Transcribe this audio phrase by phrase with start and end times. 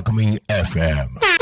[0.00, 1.39] Alchemy FM.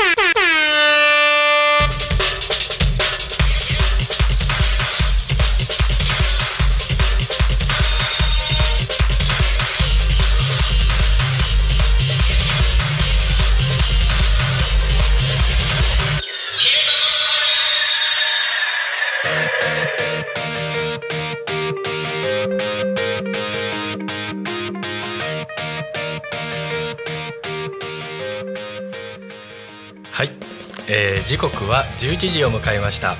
[30.91, 33.15] えー時刻は11時を迎えました。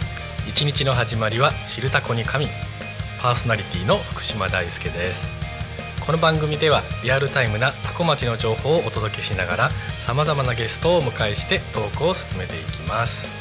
[0.47, 2.47] 一日の始まりは「昼タコに神」
[3.21, 5.31] パーソナリティの福島大輔です。
[5.99, 13.31] この番組ではリアルタイムなタコ町の情報をお届けしながらさまざまなゲストをお迎えしてトークを進めていきます。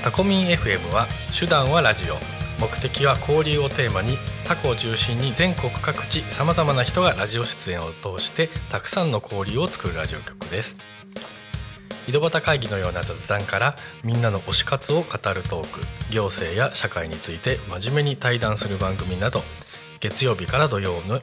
[0.00, 2.18] タコミン FM は手段はラジオ。
[2.60, 10.78] 目的は交流をテーマにタコを中心に全国各地さまざまな人がラジオ出演を通してたくさんの交流を作るラジオ局です。
[12.06, 15.80] 井戸端会議のような雑談からみんなの推し活を語るトーク
[16.10, 19.40] 行政や社会について真面目に対談する番組など
[20.00, 21.22] 月曜日から土曜の、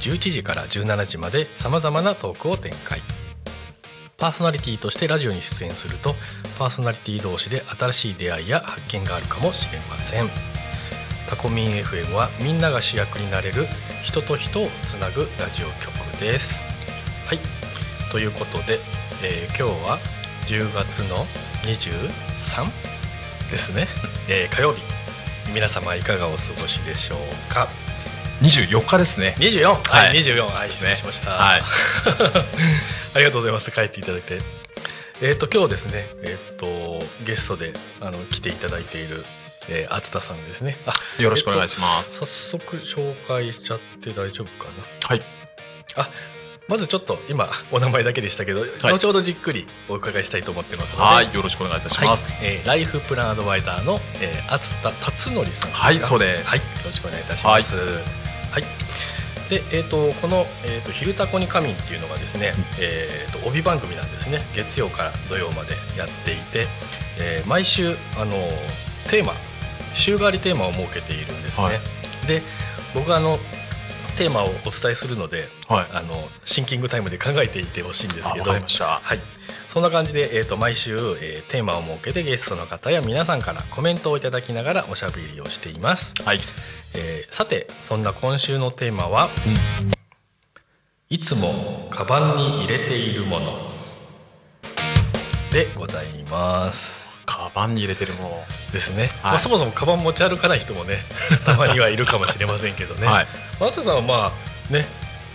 [0.00, 3.00] 11時から17時までさまざまなトークを展開。
[4.16, 6.16] パーソナリティとしてラジオに出演すると
[6.58, 10.28] パーソナリティ同士で新しい出会いや発見があるかもしれません。
[11.30, 13.66] タコミン FM はみんなが主役になれる
[14.02, 16.64] 人と人をつなぐラジオ局です。
[17.26, 17.38] はい。
[18.10, 18.80] ということで、
[19.22, 20.17] えー今日は
[20.48, 21.26] 10月の
[21.64, 22.70] 23
[23.50, 23.86] ですね、
[24.28, 24.80] えー火曜日。
[25.52, 27.68] 皆様いかがお過ごしでしょうか
[28.40, 29.34] ？24日ですね。
[29.38, 30.18] 24はい、はい。
[30.18, 31.62] 24はい失礼しました、はい。
[33.14, 33.70] ありがとうございます。
[33.70, 34.38] 帰っていただいて。
[35.20, 36.08] えっ、と今日ですね。
[36.22, 39.22] えっ、とゲストであの来ていただいている
[39.68, 40.78] えー、厚田さんですね。
[40.86, 42.14] あよろしくお願いします。
[42.14, 45.08] えっと早速紹介しちゃって大丈夫かな？
[45.08, 45.22] はい。
[45.94, 46.08] あ
[46.68, 51.34] まずちょっと今お名前だけでしたけど、後ほどじっくりお伺いしたいと思ってますのではい。
[51.34, 52.44] よろしくお願いいたします。
[52.44, 55.68] はいえーライフプランアドバイザーの、えー、厚田達則さんですか？
[55.72, 57.74] はいそうですはい、よろしくお願いいたします。
[57.74, 57.80] は
[58.60, 58.62] い。
[59.48, 64.42] で、えっ、とこのえっ、と昼タコに仮眠っていうのがですね、えっ、と帯番組なんですね。
[64.54, 66.66] 月曜から土曜までやっていて、
[67.18, 68.32] えー毎週あの
[69.08, 69.32] テーマ
[69.94, 71.64] 週替わりテーマを設けているんですね。
[71.64, 71.80] はい
[72.26, 72.42] で、
[72.94, 73.38] 僕はあの
[74.18, 75.86] テーマをお伝えするので、はい。
[75.92, 78.50] あのシンキングタイムで考えていてほしいんですあけど。
[78.50, 78.62] はい、
[79.68, 86.40] そんな感じで、えー、と毎週、えーテーマを設けてゲストの方や皆さんからコメントをいただきながらおしゃべりをしています、はい。
[86.96, 89.28] えーさてそんな今週のテーマは、
[91.08, 93.70] いつもカバンに入れているもの
[95.52, 98.44] でございますカバンに入れてるもの。
[98.72, 100.98] ですね、はいまあ、そもそもカバン持ち歩かない人もね
[101.44, 103.26] たまにはいるかもしれませんけどね、はい。
[103.60, 104.32] 松田さんはま
[104.70, 104.86] あね、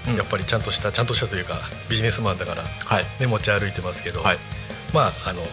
[0.08, 3.06] うんやっぱりちゃんとしたちゃんとしたというかビジネスマンだから、はい。
[3.20, 4.40] ね、持ち歩いてますけど、はい。
[4.92, 5.48] まああの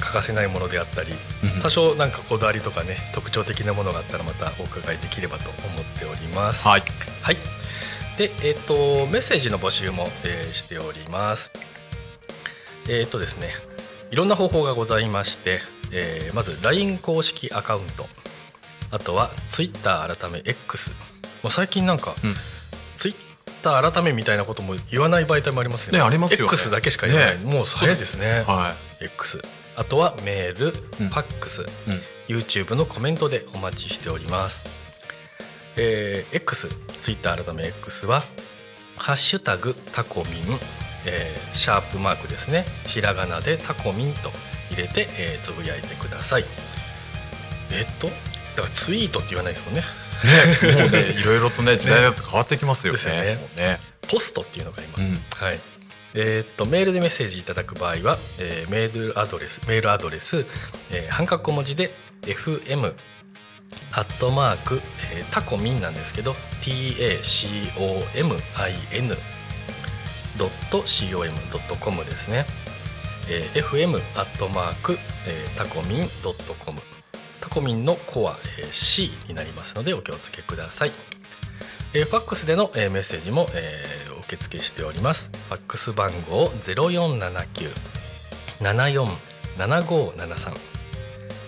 [0.00, 6.66] 欠かせないものであったりうん多少なんかこだわりとかね特徴的なものがあったらまたお伺いできればと思っております。
[6.66, 6.82] はい。
[7.22, 7.36] はい
[8.16, 11.52] でえっ、とメッセージの募集も、えーしております。
[12.88, 13.50] えっ、とですね
[14.16, 15.60] いろんな方法がございまして、
[15.92, 18.06] えーまず LINE 公式アカウント。
[18.90, 20.90] あとは Twitter 改め X
[21.42, 22.34] もう最近なんか、うん。
[22.96, 25.98] Twitter 改めみたいなことも言わない媒体もありますよね。
[25.98, 26.44] ねありますよね。
[26.46, 27.44] X だけしか言わない、ね。
[27.44, 28.42] もう早いですね。
[28.46, 28.72] は
[29.02, 29.42] X
[29.76, 31.08] あとはメール、うん。
[31.10, 31.64] ファックス、い。
[32.30, 32.38] うん。
[32.38, 34.64] YouTube のコメントでお待ちしております。
[35.76, 36.70] えー X、
[37.02, 38.22] Twitter 改め X は
[38.96, 42.66] ハッシュタグタコミン、えーシャープマークですね。
[42.86, 44.30] ひらがなでタコミンと
[44.70, 46.44] 入れて、えーつぶやいてください。
[47.72, 48.18] えっと、だか
[48.62, 49.82] らツイートって言わないですもんね。
[50.24, 53.00] ね、もうね、いろいろとね、 時代が変わってきますよね。
[53.04, 53.80] ねね。
[54.08, 55.24] ポストっていうのが今、うん。
[55.34, 55.60] はい。
[56.14, 60.46] えーっとメールでメッセージいただく場合は、えーメールアドレスメールアドレス、
[60.90, 62.94] えー半角小文字で fm
[63.92, 64.80] アットマーク、
[65.12, 69.18] えータコミンなんですけど tacomin
[70.38, 72.46] ドット com ドットコムですね、
[73.28, 76.80] えー fm アットマーク、えータコミンドットコム
[77.40, 80.92] タコミンのコア、えー C になりますのでお気をつけください、
[81.94, 85.30] えーファックスでの、えーメッセージも、えー受付しております。
[85.48, 87.70] ファックス番号0479
[88.60, 90.52] 747573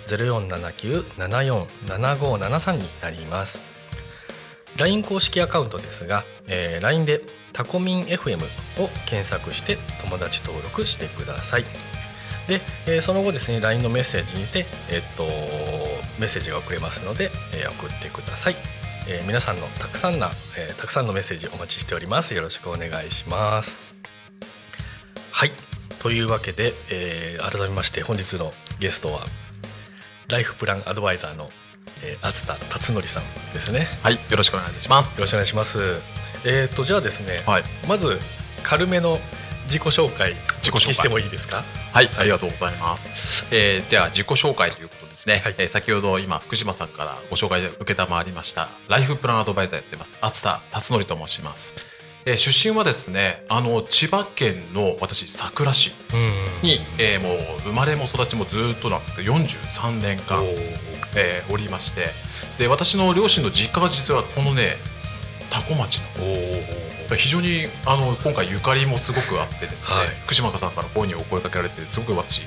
[0.06, 3.60] 0479-747573になります。
[4.78, 7.22] LINE 公式アカウントですが、えー LINE で
[7.52, 8.36] タコミン FM
[8.82, 11.64] を検索して友達登録してください。
[12.46, 15.24] で、えーその後ですね LINE のメッセージにて、えっと
[16.18, 18.56] メッセージが送れますので、えー送ってください、
[19.08, 22.34] えー皆さんのたくさんな、えーたくさんのメッセージお待ちしております。
[22.34, 23.78] よろしくお願いします。
[25.32, 25.52] はい。
[25.98, 29.26] というわけで、えー改めまして本日のゲストは
[30.28, 31.50] ライフプランアドバイザーの、
[32.02, 33.86] えー、厚田達則さんですね。
[34.02, 35.16] はい、よろしくお願いします。
[35.16, 36.00] よろしくお願いします。
[36.44, 38.18] えっ、とじゃあですね、はい、まず
[38.62, 39.20] 軽めの
[39.64, 40.94] 自己紹介自己紹介。
[40.94, 41.64] してもいいですか？
[41.92, 43.46] はい、ありがとうございます。
[43.50, 45.40] えーじゃあ自己紹介ということですね。
[45.44, 45.54] はい。
[45.58, 50.16] えー先ほど今福島さんからご紹介受けたまわりましたライフプランアドバイザーやってます。
[50.20, 51.74] 厚田達則と申します。
[52.24, 60.44] えー出身はですね、あの千葉県の私佐倉市うんに、えーもう生まれも育ちもずっとなんですけど43年間、
[61.18, 62.08] えーおりまして。
[62.58, 64.76] で私の両親の実家が実はこのね
[65.50, 67.16] 多古町なんですよ。
[67.16, 70.08] 非常にあの今回ゆかりもすごくあってですね、はい。
[70.24, 72.42] 福島さんからこういうふうにお声かけられてすごく私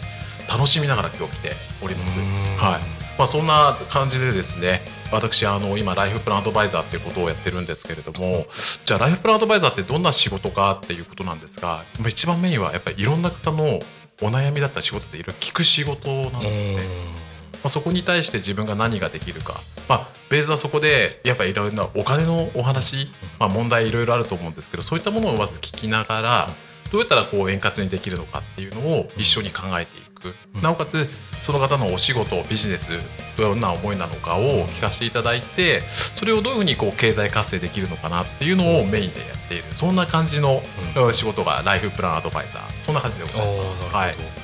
[0.47, 2.17] 楽しみながら今日来ております。
[2.17, 2.25] うん。
[2.57, 3.01] はい。
[3.17, 4.81] まあ、そんな感じでですね
[5.11, 8.47] 私あの今ライフプランアドバイザーっていうことをやってるんですけれども
[8.83, 13.79] じゃあライフプランアドバイザーってどんな仕事かっていうことなんですがまあ一番メインはやっぱりいろんな方の
[14.21, 17.30] お悩みだったり仕事でいろいろ聞く仕事なんですね。
[17.63, 19.55] まあ、そこに対して自分が何ができるか、
[19.87, 23.07] まあ、ベースはそこでやっぱりいろんなお金のお話、
[23.39, 26.49] まあ、問題いろいろあると思うんですけどそういったものをまず聞きながら
[26.91, 30.61] どうやったらこう円滑にできるのかっていうのを一緒に考えていく、うん。
[30.61, 31.07] なおかつ
[31.41, 32.89] その方のお仕事ビジネス
[33.37, 35.81] どんな思いなのかを聞かせていただいて
[36.13, 39.63] それをどういうふうにこう経済活性できるのかなっていうのをメインでやっている。
[39.71, 40.61] そんな感じの
[40.95, 42.81] う仕事がライフプランアドバイザー。
[42.81, 43.91] そんな感じでございます。
[43.91, 44.40] なはい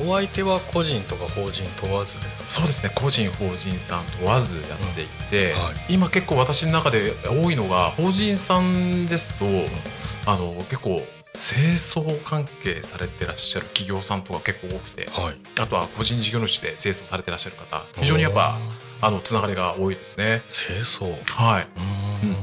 [0.00, 5.74] お相手は個人とか法人問わずですそうですね個人法人さん問わずやっていて、うんはい。
[5.88, 9.46] 今結構私の中で多いのが法人さんですと、
[10.26, 11.02] あの結構
[11.32, 15.36] 清掃関係されてらっしゃる企業さんとか結構多くてはい。
[15.60, 18.58] あとは個人事業主で清掃されてらっしゃる方非常にやっぱ
[19.00, 20.42] あのつながりが多いですね。
[20.50, 21.10] 清掃。
[21.10, 21.68] うはい。
[21.76, 22.36] ーん。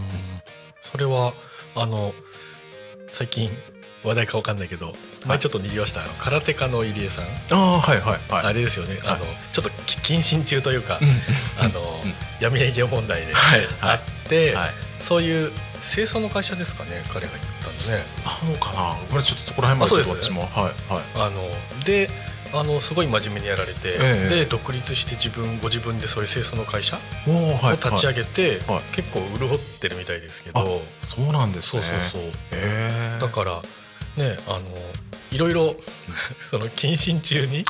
[0.91, 1.33] それは
[1.75, 2.13] あの
[3.11, 3.49] 最近
[4.03, 4.93] 話題かわかんないけど
[5.25, 8.45] 前ちょっとにぎわした空手家の入江さん、ああはいはいはい。
[8.47, 11.79] あれですよね、あのちょっとき謹慎中というか、うんあの、
[12.41, 13.67] 闇営業問題ではい。
[13.81, 14.71] あって、はい。
[14.99, 15.51] そういう
[15.81, 18.03] 清掃の会社ですかね彼が言ったのね。
[18.25, 18.95] なのかな。
[19.09, 20.41] これちょっとそこら辺までちょっとあそうです私も。
[20.41, 21.03] はいはい。
[21.15, 22.09] あので
[22.53, 28.81] あのすごい真面目にやられて、ええで独立して自分ご自分でそういう清掃の会社を立ち上げて、はい。
[28.95, 30.63] 結構潤ってるみたいですけど、あ
[31.03, 32.21] そうなんですそうねそうそう。
[32.21, 33.61] へえだから
[34.17, 34.61] ねあの
[35.31, 35.75] いろいろ
[36.37, 37.65] その謹慎中に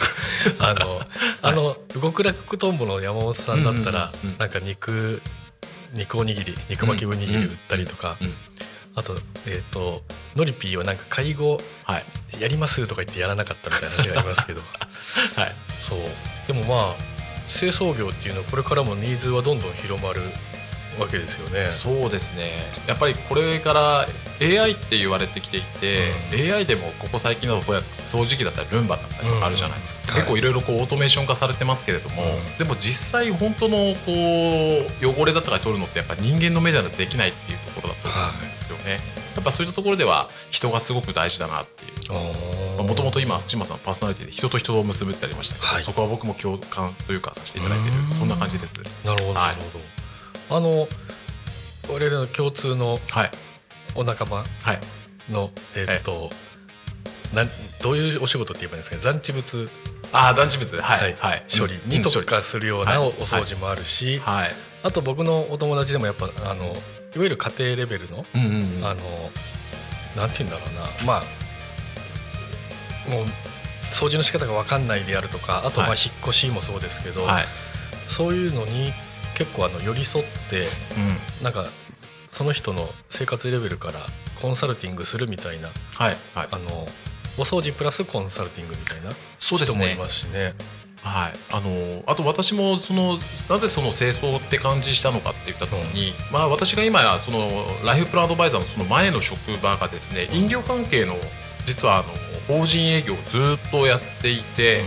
[0.59, 1.01] あの、
[1.41, 5.21] あの極楽とんぼの山本さんだったら、うんうんうんなんか肉
[5.93, 8.27] 肉おにぎり肉巻きおにぎり売ったりとか、うん。
[8.27, 8.33] うん
[8.95, 10.03] あとえっ、と
[10.35, 12.05] ノリピーはなんか介護はい。
[12.39, 14.61] やりますとか言ってやらなかったみたいな話がありますけど。
[15.35, 15.55] はい。
[15.81, 15.99] そう。
[16.47, 16.95] でもまあ
[17.47, 20.21] 清掃業っていうのはこれからもニーズはどんどん広まる
[20.99, 21.69] わけですよね。
[21.69, 22.51] そうですね。
[22.87, 24.07] やっぱりこれから
[24.41, 26.11] AI って言われてきていて、
[26.53, 32.57] AI でもここ最近だとこうや掃除機だったりルンバだったりとかあるじゃないですか、うん結構いろいろこうオートメーション化されてますけれども、うん。
[32.59, 38.99] でも実際本当のこう汚れだとか取るのってやっぱ人間の目じゃできないっていうところだと思うんですよね、
[39.35, 41.93] やっぱそういったところでは人がすごく大事だなっていう。
[42.83, 45.83] もともと今福島さんパーソナリティで人と人を結ぶってありましたけど、はい。
[45.83, 47.95] そこは僕も共感というかさせていただいてる。
[47.95, 48.13] うん。
[48.13, 48.83] そんな感じです。
[49.03, 49.85] なるほどはないるほど、
[50.55, 50.87] あの
[51.89, 53.31] 我々の共通のはい。
[53.95, 54.43] お仲間は
[54.73, 54.79] い。
[55.31, 56.29] のえっと、
[57.33, 57.49] なん
[57.81, 59.01] どういうお仕事って言えばいいんですかね？
[59.01, 59.69] 残地物、
[60.11, 60.79] ああ団地物。
[60.79, 61.01] はい。
[61.01, 61.13] はい。
[61.19, 61.43] はい。
[61.59, 63.13] 処理に特化するようなお,、はい。
[63.13, 64.51] 掃除もあるし、はい。
[64.83, 66.75] あと僕のお友達でもやっぱあのいわ
[67.15, 68.37] ゆる家庭レベルの、あ
[68.93, 68.95] の
[70.15, 70.89] なんて言うんだろうな。
[71.05, 71.23] ま
[73.07, 73.25] あもう
[73.89, 75.97] 掃除の仕方が分かんないであるとかあとまあはい。
[76.03, 77.45] 引っ越しもそうですけど、はい。
[78.07, 78.91] そういうのに
[79.35, 81.43] 結構あの寄り添ってうん。
[81.43, 81.65] なんか
[82.29, 83.99] その人の生活レベルから
[84.41, 86.47] コンサルティングするみたいなはいはい。
[86.51, 86.87] あの
[87.37, 90.53] お掃除プラスコンサルティングみたいな人もいますしね。
[91.03, 93.17] はい、あのあと私もその
[93.49, 101.15] なぜその清掃って感じしたのかって言った時に、まあ、私が今そのライフプランアドバイザーのその前の職場がですね飲料関係の
[101.65, 102.05] 実はあの
[102.47, 104.81] 法人営業をずっとやっていて、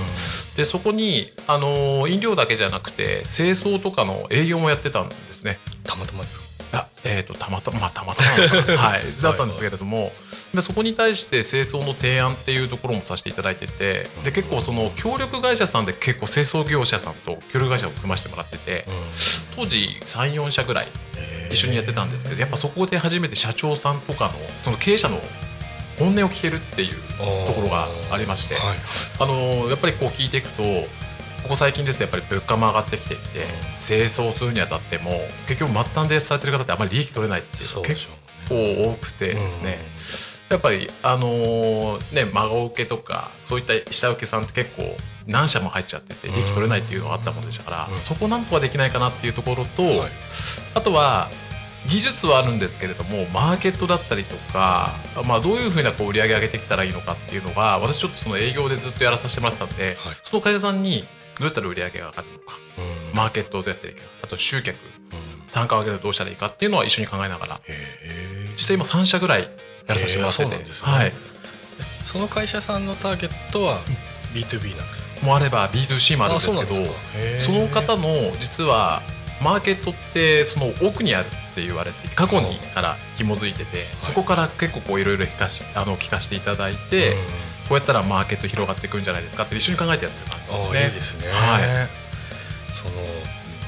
[0.57, 5.59] でそこにあの飲料だけじゃなくて清掃とかの営業もやってたんですね。
[5.85, 6.47] たまたまですか？
[6.73, 8.29] あえー、とたまたままあたまたま
[8.77, 10.13] はい、だったんですけれども
[10.53, 18.85] でそこに対して清掃の提案っていうところもさせていただいててで結構その協力会社さんで結構清掃業者さんと協力会社を組ませてもらってて
[19.55, 20.89] 当時34社ぐらい
[21.51, 24.33] 一緒にやってたんですけどやっぱそこで初めて社長さんとかの
[24.63, 25.21] その経営者の
[25.99, 26.95] 本音を聞けるっていう
[27.47, 28.77] ところがありまして、はい。
[29.19, 30.63] あのやっぱりこう聞いていくと
[31.43, 33.23] ここ最近ですねやっぱり物価も上がってきていて
[33.81, 35.13] 清掃するにあたっても
[35.47, 38.09] 結局末端でされてる方ってあまり利益取れないっていう結
[38.49, 39.79] 構多くてですね、
[40.49, 48.01] やっぱりあのね孫受けとかそういった下請けさんって結構何社も入っちゃってて利益取れないっていうのがあったものでしたから、うん。
[48.01, 50.11] そこなんとかできないかなっていうところと、はい。
[50.75, 51.31] あとは
[51.89, 60.17] 技術はあるんですけれどもマーケットだったりとか、まあ、どういうふうなこう売り上げ上げてきたらいいのかっていうのが私ちょっとその営業でずっとやらさせてもらってたんで、はい。
[60.23, 61.07] その会社さんに
[61.39, 62.45] どうやったら売り上げが上がるのか
[62.79, 63.17] うん。
[63.17, 65.51] マーケットをどうやっていくかあと集客うん。
[65.53, 69.49] 単価を上げるとどうしたらいいかっていうのは一緒に考えながらへ実際今3社ぐらいや
[69.95, 70.57] らさせてもらってて、ね。
[70.81, 71.13] はい、ー
[72.13, 73.79] その会社さんのターゲットは
[74.35, 75.27] B2B なんですか？
[75.27, 79.03] もあれば B2C もあるんですけどその方の実は
[79.43, 87.17] マーケットってその奥にあるって言われて過去にから紐づいてて、そこから結構こういろいろ聞かしあの聞かせていただいて、うん。
[87.69, 90.79] こうやったらマーケット広がっていくんじゃないですかって一緒に考えてやってる感じですあね。
[90.79, 91.89] あいいですね、はい。
[92.73, 92.91] その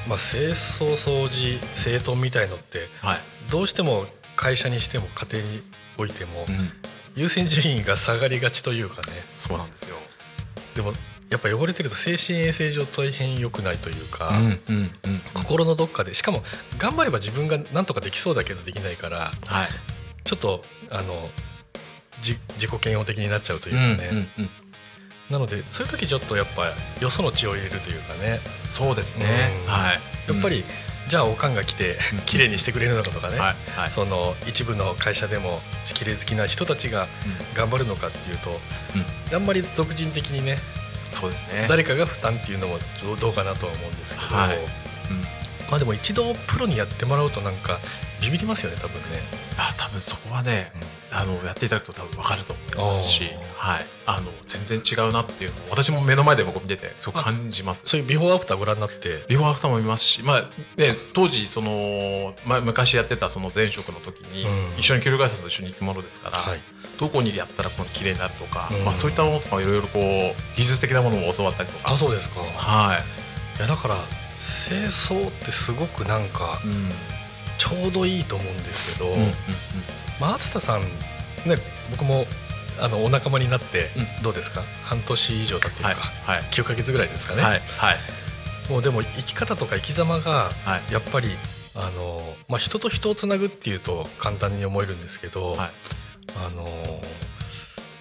[0.07, 3.17] まあ清掃掃除整頓みたいのってはい。
[3.51, 4.05] どうしても
[4.37, 5.61] 会社にしても家庭に
[5.97, 6.71] おいてもうん、
[7.13, 9.07] 優先順位が下がりがちというかね。
[9.35, 9.97] そうなんですよ。
[10.75, 10.93] でも
[11.29, 14.91] やっぱ汚れてると精神衛生上大変良くないというか、うんうんうん、
[15.33, 16.41] 心のどっかでしかも
[16.77, 19.67] 頑張れば自分が何とかできそうだけどできないからはい。
[20.23, 21.29] ちょっとあの
[22.21, 24.49] じ自己嫌悪的になっちゃうといううんかね、うんうん
[25.29, 28.39] なのでそういう時ちょっとやっぱよその血を入れるというかね。
[28.67, 29.51] そうですね。
[29.67, 29.71] うん。
[29.71, 29.99] はい。
[30.27, 30.63] やっぱり、
[31.07, 32.19] じゃあおかんが来てうん。
[32.21, 33.89] 綺麗にしてくれるのかとかね、はいはい。
[33.91, 37.07] その一部の会社でも綺麗好きな人たちが
[37.53, 38.59] 頑張るのかっていうと、
[39.31, 40.57] あんまり俗人的にね
[41.09, 41.65] そうですね。
[41.67, 42.77] 誰かが負担っていうのも
[43.19, 44.65] どうかなとは思うんですけど、はいうん
[45.69, 47.79] まあでも一度プロにやってもらうとなんか
[48.21, 49.21] ビビりますよね多分ね。
[49.57, 50.71] あ多分そこはね、
[51.11, 57.83] あのやっていただくと多分分かると思いますしお、はい、あの全然違うなっていうのを私も目の前で僕見ててすごく感じます。
[57.85, 59.25] そういうビフォーアフターご覧になって。
[59.27, 60.41] ビフォーアフターも見ますし、まあ
[60.77, 64.77] ね、当時その、まあ、昔やってたその前職の時に、うん。
[64.77, 66.61] 一緒に協力会社と一緒に行くものですから、はい。
[66.99, 68.85] どこにやったらこの綺麗になるとか、うん。
[68.85, 71.93] まあ、そういったものとかいろいろこう技術的なものも教わったりとか。
[71.93, 72.41] あそうですか。
[72.41, 72.93] は
[73.57, 73.61] い。
[73.61, 73.95] やだから
[74.37, 76.89] 清掃ってすごくなんかい、うん。
[77.57, 79.33] ちょうどいいと思うんですけど、うんうんまあ
[80.21, 80.81] 厚田さん
[81.45, 81.57] ね
[81.91, 82.25] 僕も
[82.79, 83.89] あのお仲間になって
[84.21, 86.37] うどうですか、半年以上経ってるか、はい。
[86.37, 86.49] はい。
[86.51, 87.59] 9ヶ月ぐらいですかね、はい。
[87.59, 87.97] はい。
[88.69, 90.93] もうでも生き方とか生き様がはい。
[90.93, 91.29] やっぱり
[91.75, 95.71] あの、まあ、人と人をつなぐっていうと簡単に思えるんですけど、はい。
[96.37, 97.01] あの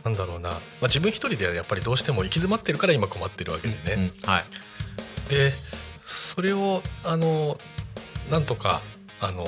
[0.05, 4.31] なんだろうな、まあ、自分一人ではやっぱりどうしても行き詰まってるから今困ってるわけでね、うん。
[4.31, 4.45] はい。
[5.29, 5.53] で
[6.05, 7.59] それをあの
[8.31, 8.81] なんとか
[9.21, 9.47] あの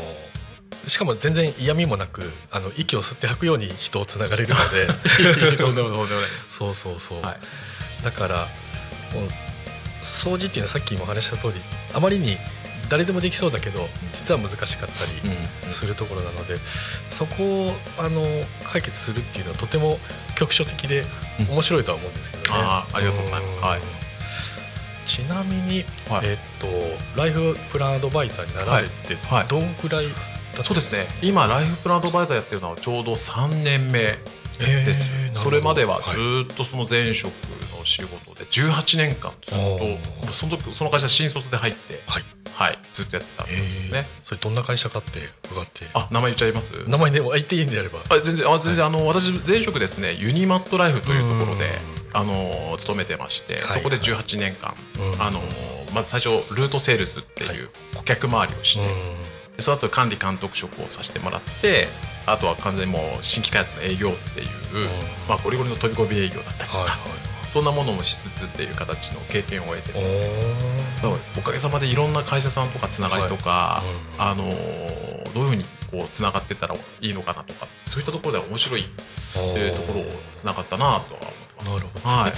[0.87, 4.89] しかも全然嫌味もなくあの息を吸って吐くように人をつながれるので。
[6.49, 7.41] そうそうそう、はい。
[8.05, 8.49] だから
[10.03, 11.55] 掃除っていうのはさっきもお話しした通り
[11.93, 12.39] あまりに
[12.89, 15.33] 誰でもできそうだけど実は難しかったり
[15.67, 15.73] うん。
[15.73, 16.59] するところなので、
[17.11, 18.23] そこをあの
[18.65, 19.99] 解決するっていうのはとても
[20.35, 21.05] 局所的で
[21.39, 21.51] うん。
[21.51, 22.49] 面白いとは思うんですけどね。
[22.53, 23.59] あーありがとうございます。
[23.59, 23.63] ん。
[23.63, 23.81] はい。
[25.07, 26.27] ちなみに、はい。
[26.27, 26.67] えっと
[27.17, 29.17] ライフプランアドバイザーになられて
[29.49, 30.07] どんくらい
[30.63, 31.07] そうですね。
[31.23, 34.19] 今ライフプランアドバイザーやってるのはちょうど3年目
[34.63, 35.41] えーです、なるほど。
[35.41, 37.33] それまではずっとその前職
[37.79, 42.25] の仕事で18年間ずっおとーその時その会社新卒で入って、はい。
[42.53, 45.87] はい、ずっとやってたんえですね、それどんな会社かって伺って。
[45.95, 46.73] あ名前言っちゃいます？
[46.87, 48.01] 名前でも言っていいんであれば。
[48.11, 52.01] あ全然あ全然、あの私前職ですねユニマットライフというところでうん。
[52.13, 53.79] あの勤めてまして、はい。
[53.79, 55.23] そこで18年間、うん。
[55.23, 55.41] あの
[55.95, 58.85] まず最初ルートセールスっていう顧客回りをして、
[59.61, 61.89] その後管理監督職をさせてもらって
[62.27, 64.49] あとは完全にもう新規開発の営業っていう、
[65.29, 66.99] まあ、ゴリゴリの飛び込み営業だったりとか、はいはい。
[67.49, 70.31] そんなものもしつつっていう形の経験を得ておですね。
[71.37, 74.31] おかげさまでいろんな会社さんとかつながりとか、はい。
[74.31, 78.85] あのーどういうふうにこうつながってったらいいのかなとかそういったところでは面白いっ
[79.55, 80.05] ていうところを
[80.37, 81.71] つながったなとは思ってます。
[81.71, 82.09] なるほど。
[82.09, 82.33] はい。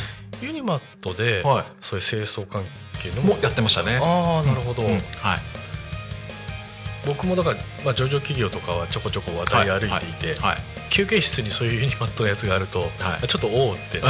[0.45, 1.65] ユニマットで、はい。
[1.81, 2.65] そういう清掃関
[3.01, 3.97] 係のもやってましたね。
[4.03, 4.89] ああなるほど、うん。
[4.91, 5.03] はい。
[7.07, 10.57] 僕もだから、まあ、上場企業とかはちょこちょこ渡り歩いていて、はい
[10.93, 13.27] 休憩室にそういうユニマットのやつがあると、はい。
[13.27, 14.03] ちょっとおおって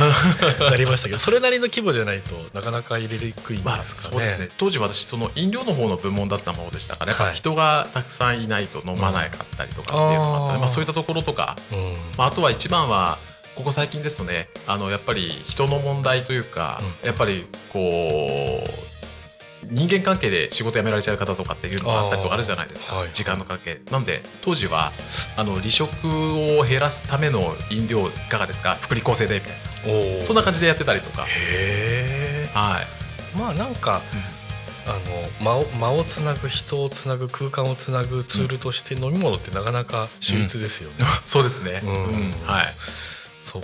[0.68, 4.10] なりましたけどそれなりの規模じゃないとなかなか入れにくいんまあですかね。
[4.10, 4.48] そうですね。
[4.58, 7.34] 当時私その飲料の方の部門だったものでしたからやっぱはい。
[7.34, 10.54] 人がたくさんいないと飲まないかったりとかっていうのもあった。
[10.54, 10.60] うん。
[10.62, 11.96] まあ、そういったところとか、うん。
[12.18, 13.18] まあ、あとは一番は
[13.54, 17.06] ここ最近ですとねあのやっぱり人の問題というか、うん。
[17.06, 18.91] やっぱりこう
[19.64, 23.10] 人間関係で仕事辞められちゃう方とかっていうのがあったりとかあるじゃないですか、はい。
[23.12, 23.80] 時間の関係。
[23.90, 24.92] なんで当時は
[25.36, 25.90] あの離職
[26.58, 28.76] を減らすための飲料いかがですか？
[28.80, 30.26] 福利厚生でみたいな。
[30.26, 31.24] そんな感じでやってたりとか。
[31.28, 32.86] へはい。
[33.34, 34.02] えまあなんか、
[34.86, 34.98] あの
[35.40, 40.96] 間を間をつなぐ人をつなぐ空間をつなぐツールとして飲み物ってなかなか秀逸ですよね。
[41.24, 41.90] そうですね、うん。
[41.90, 42.34] うん。
[42.44, 42.74] はい。
[43.44, 43.62] そう。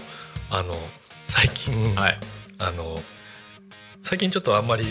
[0.50, 0.78] あの
[1.26, 2.19] 最近、はい。
[2.59, 3.02] あの
[4.02, 4.87] 最近ちょっとあんまり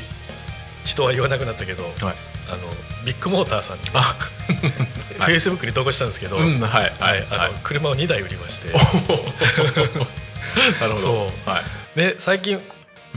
[0.88, 1.94] 人は言わなくなったけど、はい。
[2.50, 2.64] あの
[3.06, 4.16] ビッグモーターさんにあ。
[5.20, 6.94] フェイスブックに投稿したんですけど、うんはい。
[7.00, 7.28] はい。
[7.30, 7.52] あのはい。
[7.64, 8.70] 車を2台売りまして。
[8.74, 8.86] なる
[10.82, 10.98] ほど。
[10.98, 11.50] そう。
[11.50, 11.64] はい。
[11.98, 12.64] で最近うん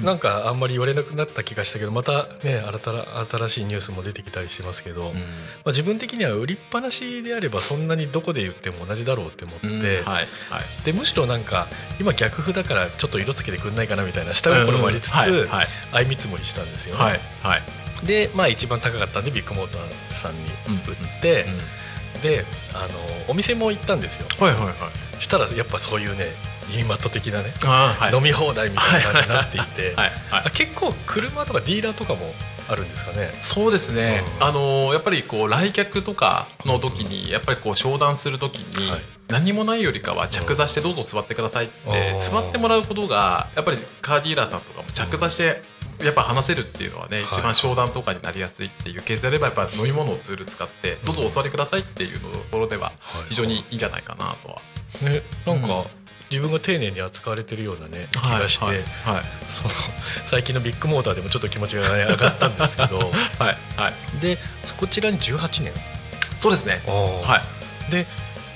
[0.02, 5.14] なんかあんまり言われなくなった気がしたけどまたね新たな新しいニュースも出てきたりしてますけど、まあ、
[5.66, 10.02] 自分的には売りっぱなしであればそんなにどこで言っても同じだろうって思って、
[10.84, 11.66] でむしろなんか
[12.00, 18.06] 今逆風だからちょっと色つけてくんないかなみたいな下心もありつつ、相見積もりしたんですよね、はいはい。
[18.06, 20.38] でまあ一番高かったんでビッグモーターさんに
[20.68, 21.46] うん売って、
[22.22, 22.88] であの
[23.28, 24.26] お店も行ったんですよ。
[24.38, 24.74] はいはいはい
[25.20, 26.26] したらやっぱそういうね
[26.70, 28.16] ユニマット的なね、はい。
[28.16, 32.32] 飲み放題みたいな感じになっていて、はいはいあ結構車とかディーラーとかも
[32.68, 33.32] あるんですかね。
[33.42, 34.44] そうですね、うん。
[34.44, 39.00] あのーやっぱりこう来客とかの時にやっぱりこう商談する時にはい。
[39.28, 42.20] 何もないよりかは着座してどうぞ座ってくださいってうん。
[42.20, 45.62] 座ってもらうことがやっぱりカーディーラーさんとかも着座して
[46.02, 47.26] やっぱ話せるっていうのはねはい。
[47.32, 52.94] 一番商談とかになりやすいっていうケースであればやっぱ飲み物をツール使ってどうぞお座りくださいっていうところでははい。
[53.28, 54.62] 非常にいいんじゃないかなとは
[55.02, 55.84] ねなんか、うん。
[56.30, 58.84] 自分が丁寧に扱われてるようなね気はいがして、はいはい。
[59.48, 59.70] その
[60.26, 62.98] 最近のビッグモーターでもちょっと気持ちが、ね、上がったんですけど。
[63.38, 64.20] はいはい。
[64.20, 64.38] で
[64.76, 65.72] こちらに18年、
[66.40, 66.82] そうですね。
[66.86, 67.42] はは
[67.88, 67.90] い。
[67.90, 68.06] で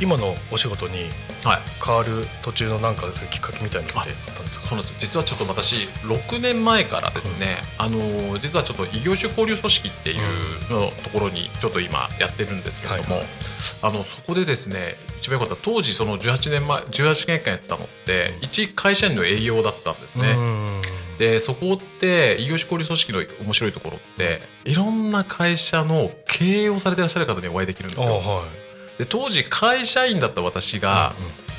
[0.00, 1.10] 今のお仕事に
[1.44, 1.60] はい。
[1.84, 4.68] 変わる途中のなんかそういうきっかけみたいなのってあったんですか？
[4.68, 4.94] そうなんです。
[4.94, 13.24] よ実はちょっと私6年前からですね、あのー実はちょっと異業種交流組織っていうのところにちょっと今やってるんですけれども、はい
[13.82, 18.44] あのそこでですね一番良かった当時その18年前18年間やってたのって、うん。
[18.44, 20.30] 一会社員の営業だったんですね。
[20.32, 20.82] うん。
[21.18, 28.06] でそこって異業種交流組織の面白いところっていろんな会社の経営をされてらっしゃる方にお会いできるんですよ。
[28.06, 28.63] あはい
[28.98, 31.14] で当時会社員だった私が、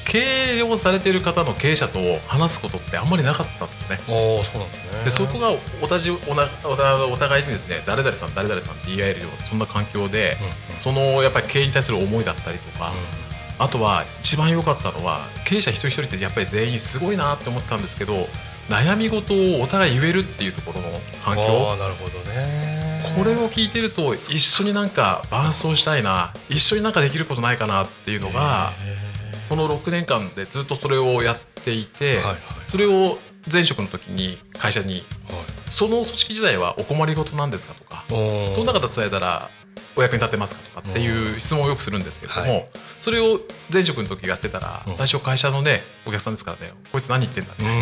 [0.06, 4.00] 経営をされている方の経営者と話すことってあんまりなかったんですよね。
[4.08, 5.04] うん、ああそうなんですね。
[5.04, 6.48] でそこがおたじおな
[7.12, 10.38] お互いにですね誰々さん誰々さんって言い合えるようなそんな環境で、
[10.70, 12.92] うんそのやっぱり経営に対する思いだったりとか、
[13.58, 18.28] あとは一番良かったのは経営者一人一人ってやっぱり全員すごいなって思ってたんですけど
[18.70, 22.85] 悩み事をお互い言えるっていうところの環ああ境なるほどね
[23.16, 32.20] これを聞いてると一緒になんか伴走したいな一緒になんかできることないかなっていうのがへこの6年間でずっとそれをやっていて、
[32.68, 33.20] それを
[33.52, 35.04] 前職の時に会社にはい。
[35.70, 39.50] その組織時代はお困りごとなんですかとかどんな方伝えたら
[39.96, 42.70] お役に立てますかとかっていう質問をよくするんですけれども、はい。
[43.00, 43.40] それを
[43.72, 44.96] 前職の時やってたらうん。
[44.96, 47.74] 最初会社のねお客さんですからねこいつ何言ってんだうんうん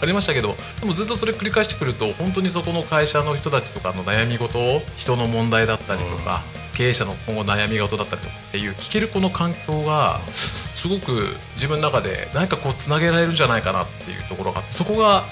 [0.00, 6.42] ありましたけどでもずっとそれ繰り返してくると本当にそこの会社の人たちとかの悩み事を人の問題だったりとか、
[6.78, 15.24] 経営者の今後悩み事だったりとかっていう聞けるこの環境がすごく自分の中で何かこうつなげられるんじゃないかなっていうところがあってそこが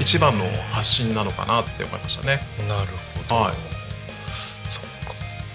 [0.00, 2.40] 一番の発信なのかなって思いましたね。
[2.68, 3.54] なるほど、はい。
[4.68, 5.14] そっか。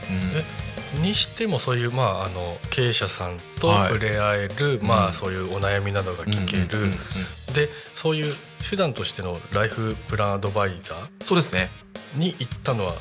[0.09, 0.37] うん。
[0.37, 3.87] えにしてもそういう、まあ、あの経営者さんとはい。
[3.89, 5.13] 触れ合える、まあ、うん。
[5.13, 6.97] そういうお悩みなどが聞ける、うんうんうんうん
[7.55, 8.35] でそういう
[8.69, 11.71] 手段としてのライフプランアドバイザそうですね。
[12.15, 12.93] ーに行ったのは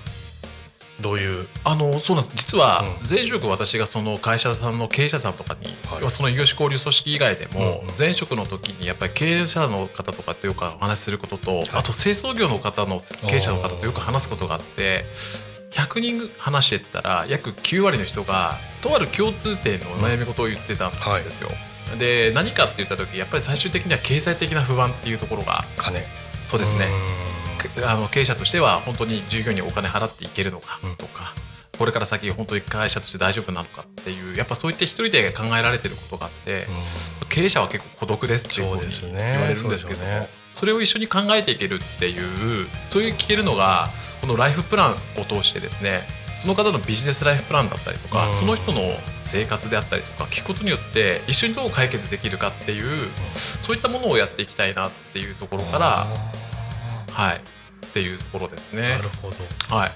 [1.00, 1.48] どういう？
[1.64, 2.36] あのそうなんです。
[2.36, 3.08] 実はうん。
[3.08, 5.98] 前職私がその会社さんの経営者さんとかに、はい。
[5.98, 7.94] 要はその異業種交流組織以外でも、うんうん。
[7.98, 15.04] 前職の時にやっぱり経営者の方とかとよくお話しすることと、あと清掃業の方の経営者の方とよく話すことがあって
[15.72, 20.92] 100人話してったら約9割の人がとある共通点のお悩み事を言ってたん
[21.24, 21.48] ですよ。
[21.98, 26.04] で何かって言った時やっぱり最終的には経済的な不安っていうところが金。
[26.46, 26.88] そうですね。
[27.78, 30.96] うあの経営者としては本当に従業員にお金払っていけるのかうん。
[30.96, 31.34] とか、
[31.78, 36.66] これから先本当に会社として大丈夫なのかっていうやっぱそういった一人で考えられてることがあって、ん。
[37.28, 43.88] 経営者は結構孤独ですっていうふうに言われるんですけどもそれを一緒に考えていけるっていうそういう聞けるのが
[44.20, 46.02] このライフプランを通してですね
[46.44, 48.82] その方のビジネスライフプランだったりとか、うんその人の
[49.22, 53.08] 生活であったりとか聞くことによって一緒にどう解決できるかっていう、
[53.62, 56.06] そういったものをやっていきたいなっていうところから、
[57.10, 57.36] はい
[57.86, 59.08] っていうところですなねる。
[59.22, 59.90] ほどはい。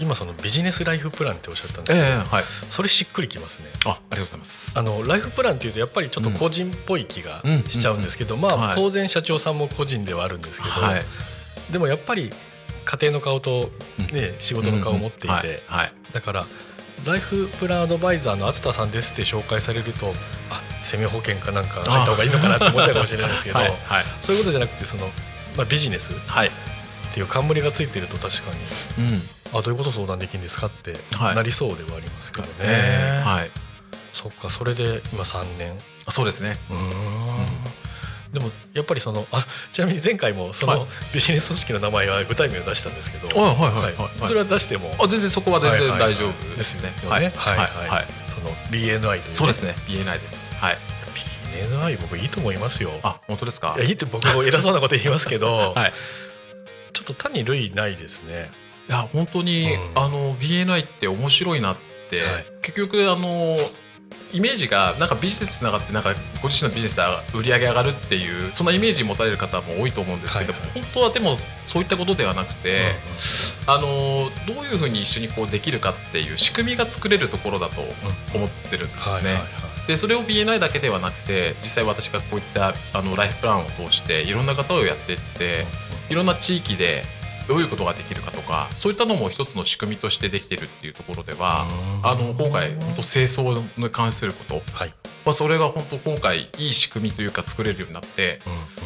[0.00, 2.44] 今そのビジネスライフプランっておっしゃったんですけど、ええはい。
[2.68, 4.76] それしっくりきますねあ、ありがとうございます。
[4.76, 11.04] あのライフプランっていうとやっぱりちょっと個人っぽい気がうんしちゃうんですけど、まあはい当然社長さんも個人ではあるんですけど、はい。
[11.70, 12.32] でもやっぱり
[12.84, 13.70] 家庭の顔と、
[14.12, 15.92] ね、仕事の顔を持っていて、はいはい。
[16.12, 16.46] だから
[17.06, 20.12] ライフプランアドバイザーの厚田さんですって紹介されると
[20.50, 25.06] あ生命保険かなんか入った方がいいのかなって思っちゃうかもしれないですけど、はいはいそういうことじゃなくてその、
[25.56, 26.50] まあ、ビジネスっはい。
[27.12, 28.50] ていう冠がついてると確か
[28.98, 29.20] にうん。
[29.58, 33.50] あどういうこと相談できるんですかってはいなりそうではありますけどね、ええはい。
[34.12, 36.56] そっかそれで今3年そうですね。
[36.70, 36.80] うーん
[38.32, 40.80] でもやっぱりそのあちなみに前回もそはい。
[40.80, 43.94] のビジネス組織の名前は具体名を出したんですけど、はいはいはいはい。
[43.94, 44.28] はい。
[44.28, 46.92] それは出してもあ、全然そこは全然大丈夫ですね。
[47.08, 47.24] はい。
[47.30, 47.56] はい。
[47.88, 48.06] はい。
[48.34, 49.74] その BNI という、ね、そうですね。
[49.86, 50.50] BNI です。
[50.54, 50.78] はい。
[51.52, 52.92] BNI 僕いいと思いますよ。
[53.02, 53.74] あ、本当ですか？
[53.76, 55.92] いやいいって僕も偉そうなこと言いますけど、 はい。
[56.94, 58.50] ちょっと単に類ないですね。
[58.88, 59.92] いや本当に、うん。
[59.94, 61.76] あの BNI って面白いなっ
[62.10, 62.46] て、はい。
[62.62, 63.56] 結局あの
[64.32, 70.62] イメージがなんかビジネスつながってなんかご自身のビジネスが売り上げ上がるっていうそんなイメージ持たれる方も多いと思うんですけど、はい。
[70.62, 72.94] はい本当はでもそういったことではなくて、
[73.66, 77.80] あのどういうふうに一緒にこうできるかっていう仕組みが作れるところだと
[78.34, 79.40] 思ってるんですね。
[79.86, 85.66] でそれを BNI だけではなくて実際私がこういったあのライフプランを通していろんな方をやっていって
[86.08, 87.02] いろんな地域で
[87.48, 91.66] どういうことができるかとかそういったのも一つの仕組みとしてできてるっていうところでは
[92.02, 94.62] うんあの今回本当清掃に関すること。
[94.72, 94.94] はい。
[95.24, 98.40] まあそれが本当今回いい仕組みというか作れるようになって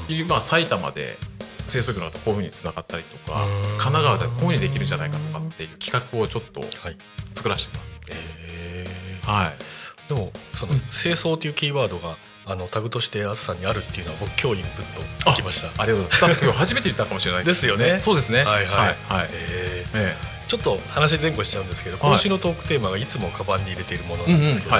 [0.08, 0.28] うんうん。
[0.28, 1.16] まあ埼玉で
[1.66, 3.62] 清掃業のとこういうふうにつながったりとかうん。
[3.62, 6.98] 神奈川でこういうふうにできるんじゃないかとかっていう企画をちょっとはい。
[7.34, 9.48] 作らせてもえーらって。
[9.48, 9.56] はい。
[10.08, 10.80] でもそのうん。
[10.90, 12.16] 清掃というキーワードが
[12.48, 15.82] あのタグとしてあずさんにあるっていうのは僕今日インプットきました。
[15.82, 16.44] ありがとうございます。
[16.44, 17.44] 今日初めて言ったかもしれない。
[17.44, 17.98] ですよね。
[18.00, 18.44] そうですね。
[18.44, 18.76] はいはい。
[18.76, 19.28] はいはい。
[19.32, 22.10] えーえちょっと話前後しちゃうんですけど、はい。
[22.10, 24.76] 今週のトークテーマがいつもカバンに入れているものなんですけど、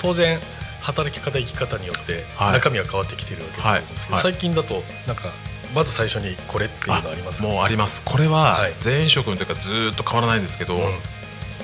[0.00, 0.38] 当然
[0.80, 2.52] 働き方生き方によってはい。
[2.54, 5.28] 中身は変わってきてるわけだと思うんですけど、最近だとなんか
[5.74, 7.48] まず最初にこれっていうのありますか？
[7.48, 8.00] もうあります。
[8.02, 8.72] これははい。
[8.80, 10.80] 全員職の時からずーっと変わらないんですけど、うん。
[10.80, 10.88] こ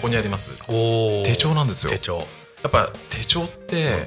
[0.02, 0.50] こにあります。
[0.68, 1.24] おー。
[1.24, 1.90] 手帳なんですよ。
[1.90, 4.06] 手帳、やっぱ手帳って、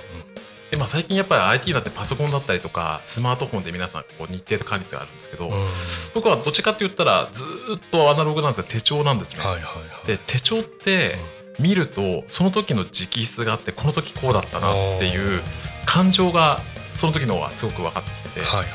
[0.72, 5.54] 今最近やっぱり IT になってパソコンだったりとかスマートフォンで皆さんこう日程と管理ってあるんですけど、うん。
[5.54, 5.66] うん
[6.14, 9.70] 僕はどっちかって言ったらずーっとアナログなんですが手帳なんですね、はいはいは
[10.04, 10.08] い。
[10.08, 11.16] で手帳って
[11.60, 15.42] 見るとその時の直筆があってこの時こうだったなっていう
[15.86, 16.62] 感情が
[16.96, 18.68] その時の方がすごく分かってきてて、はいはい。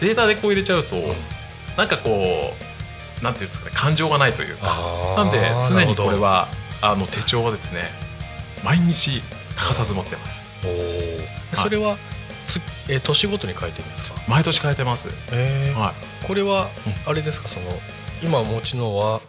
[0.00, 1.00] データでこう入れちゃうと、ん。
[1.76, 5.14] なんかこうなんていうんですかね感情がないというか。
[5.16, 6.48] なんで常にこれは
[6.82, 7.82] あの手帳はですね
[8.64, 9.22] 毎日
[9.56, 11.26] 欠かさず持ってますおー。
[11.56, 11.96] それは
[12.46, 14.20] つ、えー年ごとに書いてるんですか？
[14.28, 15.08] 毎年変えてます。
[15.32, 15.78] えー。
[15.78, 15.94] は
[16.26, 17.10] これはうん。
[17.10, 17.48] あれですか？
[17.48, 17.66] その
[18.22, 19.20] 今お持ちのは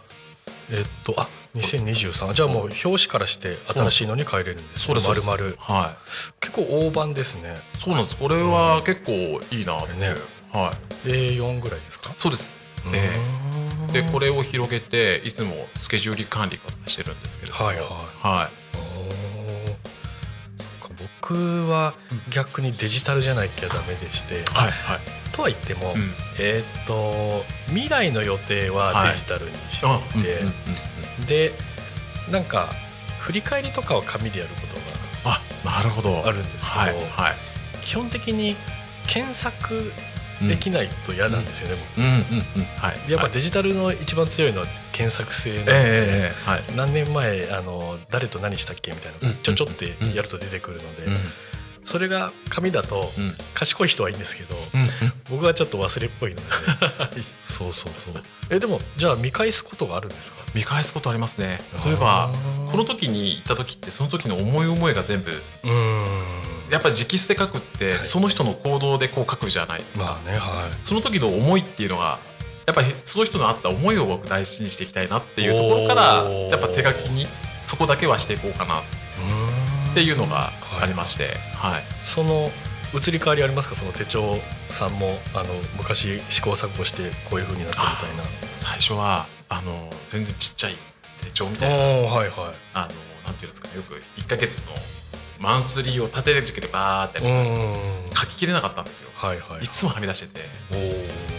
[0.70, 5.56] えっとあ2023じゃあもう表紙からして新しいのに変えれるんですそうですそう丸です。
[5.68, 5.78] 々。
[5.80, 5.96] は
[6.40, 7.60] 結構大判ですね。
[7.74, 8.16] いそうなんです。
[8.16, 9.12] これは結構
[9.50, 10.14] いいなって、ね。
[10.52, 10.72] は
[11.04, 11.08] い。
[11.08, 12.14] A4 ぐらいですか？
[12.18, 12.56] そうです。
[12.86, 13.90] うえー。
[13.90, 17.64] んでこれを広げていつもスケジュール管理方してるんですけれども。
[17.66, 17.86] はいはい。
[17.88, 18.61] はおーそっか
[21.22, 21.94] 僕は
[22.30, 25.00] 逆にデジタルじゃなきゃダメでして、いはいはい。
[25.32, 26.10] とは言っても、うん。
[26.40, 30.52] えーっと未来の予定はデジタルにしてあいて、うんうんうん
[31.20, 31.52] うんで
[32.30, 32.68] なんか
[33.20, 34.72] 振り返りとかは紙でやること
[35.28, 36.22] あなるほど。
[36.22, 37.36] があるんですけど、はいはい。
[37.82, 38.56] 基本的に
[39.06, 39.92] 検索
[40.48, 43.30] できないと嫌なんですよね、やっぱはい。
[43.32, 46.62] デジタルの一番強いのは検索性なんで、ええええはい。
[46.76, 49.36] 何年前あの誰と何したっけみたいな、うん。
[49.42, 51.16] ちょちょってやると出てくるので、うん。
[51.84, 53.32] それが紙だとうん。
[53.54, 54.88] 賢い人はいいんですけど、うん
[55.30, 56.42] 僕はちょっと忘れっぽいので。
[57.42, 58.22] そうそうそう。
[58.50, 60.38] えでもじゃあ見返すことがあるんですか？
[60.54, 61.60] 見返すことありますね。
[61.82, 62.30] そういえば
[62.70, 65.30] この時に行った時ってその時の思い思いが全部
[66.72, 68.02] やっぱり直筆で書くってはい。
[68.02, 72.18] その人の行動でこう書くじゃないですか、まあねはその時の思いっていうのが
[72.66, 77.26] やっぱりその人のあった思いを僕大事にしていきたいなっていうところからやっぱ手書きに
[77.66, 78.82] そこだけはしていこうかなっ
[79.92, 81.82] いていうのがありましして、はい。
[82.04, 82.50] その
[82.94, 83.74] 移り変わりありますか？
[83.74, 84.38] その手帳
[84.70, 88.22] さんもあの昔試行錯誤してこういう風になったみたいな。
[88.58, 90.74] 最初はあの全然ちっちゃい
[91.24, 91.76] 手帳みたいな。
[91.76, 92.54] はいはい。
[92.74, 92.88] あの
[93.26, 93.76] なんていうんですかね。
[93.76, 94.72] よく1か月の
[95.42, 99.10] マンスリーを縦軸でバーって書ききれなかったんですよ。
[99.12, 99.64] はいはい。
[99.64, 100.28] いつもはみ出して。
[100.28, 100.40] て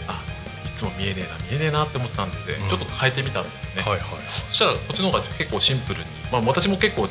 [0.06, 0.22] あ
[0.64, 2.68] いつつも見えねえな見えねえなって思ってたんで、うん。
[2.68, 4.22] ちょっと変えてみたんですよね、はいはい。
[4.24, 7.08] そしたらこっちの方が結構シンプルに、まあ、私も結構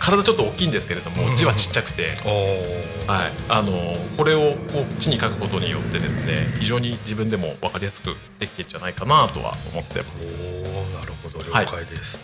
[0.00, 1.30] 体ちょっと大きいんですけれどうん。
[1.30, 2.10] も字はちっちゃくて、
[3.06, 3.72] はい、あの
[4.16, 10.26] これをこう字に書くことによってですね非常に自分でも分かりやすくできてるんじゃないかなとは思ってます。
[10.26, 11.38] なるほど。
[11.44, 11.66] 了はい。
[11.66, 12.20] 解です、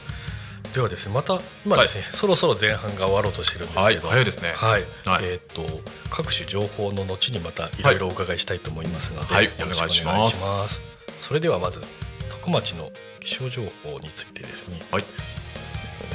[0.75, 4.53] ではですねまた今ですね、そろそろ前半が終わろうとしてるんですはい、けど早いですね。
[4.53, 5.25] はい、はい。
[5.25, 5.65] えっ、と
[6.11, 10.75] 各種情報の後にまたいろいろお伺いしたいと思いますので、はいよろしくお願いしまます。
[10.77, 10.83] す
[11.21, 11.81] それではまず
[12.29, 14.81] 多古町の気象情報についてですね。
[14.93, 15.05] はい、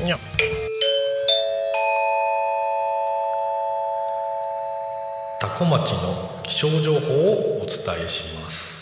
[0.04, 0.18] にゃ。
[5.42, 8.76] 多古町の気象情報をお伝えします。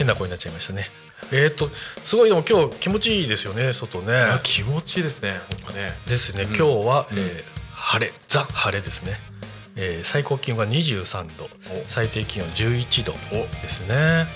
[0.00, 0.86] 変な声になっちゃいましたね
[1.32, 1.70] えっ、と
[2.04, 4.14] すごいでも今日気持ちいいですよね外ね。
[4.14, 5.40] あ気持ちいいですね。
[5.64, 5.98] 本当ね。
[6.06, 6.48] ですね、うん。
[6.48, 7.18] 今日は、うん。
[7.18, 8.12] えー晴れ。
[8.28, 9.18] ザ晴れですね、
[9.74, 11.48] えー最高気温が23度。
[11.86, 13.12] 最低気温11度
[13.62, 14.26] ですね。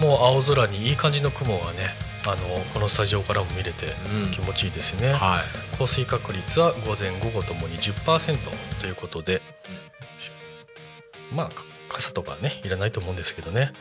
[0.00, 1.90] もう青空にいい感じの雲がね
[2.26, 2.36] あの
[2.72, 4.30] このスタジオからも見れてうん。
[4.32, 5.42] 気持ちいいですよね、は
[5.74, 5.76] い。
[5.76, 8.36] 降水確率は午前午後ともに10%
[8.80, 9.40] ということで、
[11.32, 13.72] まあか傘とかねいらないと思うんですけどね、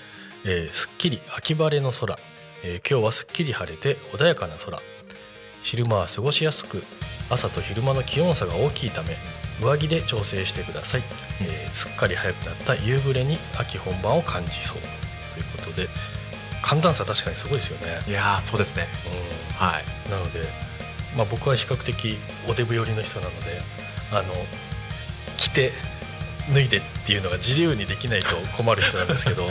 [0.45, 2.17] えーすっきり秋晴れの空、
[2.63, 4.79] えー今日はすっきり晴れて穏やかな空。
[5.61, 6.83] 昼間は過ごしやすく
[7.29, 9.15] 朝と昼間の気温差が大きいため
[9.61, 11.03] 上着で調整してください、
[11.39, 14.77] えーすっかり早くなった夕暮れに秋本番を感じそう。
[15.33, 15.87] ということで
[16.61, 18.87] 寒暖差確かにすごいですよね、いやーそうですね。
[19.49, 19.55] うん。
[19.55, 20.09] はい。
[20.09, 20.41] なので、
[21.15, 22.17] まあ、僕は比較的
[22.49, 23.61] おデブ寄りの人なので
[24.11, 24.33] あの
[25.37, 25.71] 着て
[26.51, 29.49] 脱いでっていうのが自由にできないと困る人なんですけど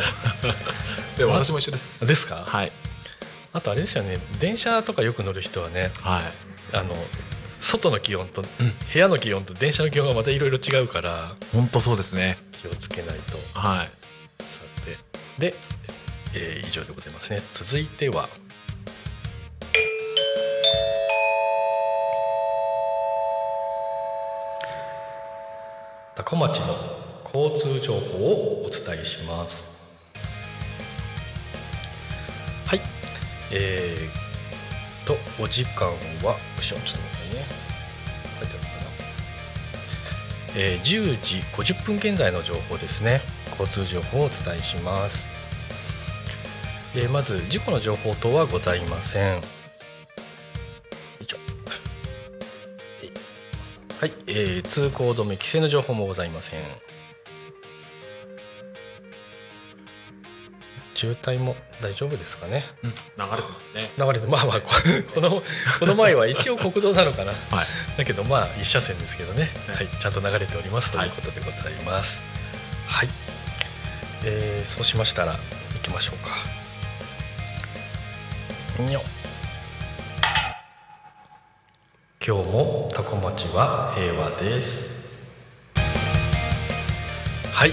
[1.19, 2.07] で私も一緒です。
[2.07, 2.45] ですか？
[2.47, 2.73] はい。
[3.53, 6.77] あとあれですよね電車とかよく乗る人はねはい。
[6.77, 6.95] あの
[7.61, 12.39] 外の気温と、部屋の気温と電車の気温がまたいろいろ違うから本当そうですね。
[12.61, 13.19] 気をつけない
[13.53, 13.91] とはい。
[14.45, 14.99] さて
[15.39, 15.55] で、
[16.35, 18.29] えー以上でございますね続いては
[26.15, 26.75] 多古町の
[27.25, 29.81] 交通情報をお伝えします。
[32.67, 32.81] はい。
[33.51, 37.45] えー、とお時間はよいしょちょっと待ってね。
[38.41, 38.91] 書いてあるかな。
[40.55, 43.23] えー10時50分現在の情報ですね。
[43.53, 45.27] 交通情報をお伝えします、
[46.95, 49.62] えーまず事故の情報等はございません。
[54.03, 56.61] はい、えー通行止め規制の情報もございません。
[60.97, 62.65] 渋滞も大丈夫ですかね？
[62.83, 63.03] うん、流れ
[63.43, 63.93] てますね。
[63.97, 64.73] 流れてまあまあこ
[65.15, 65.41] この
[65.79, 67.31] この前は一応国道なのかな？
[67.31, 67.67] はい。
[67.97, 69.85] だけどまあ一車線ですけどね、ははい。
[69.85, 72.21] い、ちゃんと流れておりますということでございます。
[72.89, 73.09] はい、
[74.25, 75.39] えーそうしましたら行
[75.81, 76.25] きましょう
[78.77, 78.83] か。
[78.83, 79.01] にょ
[82.25, 85.11] 今日もタコ町は平和です。
[87.53, 87.73] はい、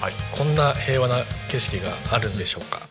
[0.00, 0.12] はい。
[0.36, 1.16] こんな平和な
[1.50, 2.80] 景色があるんでしょうか。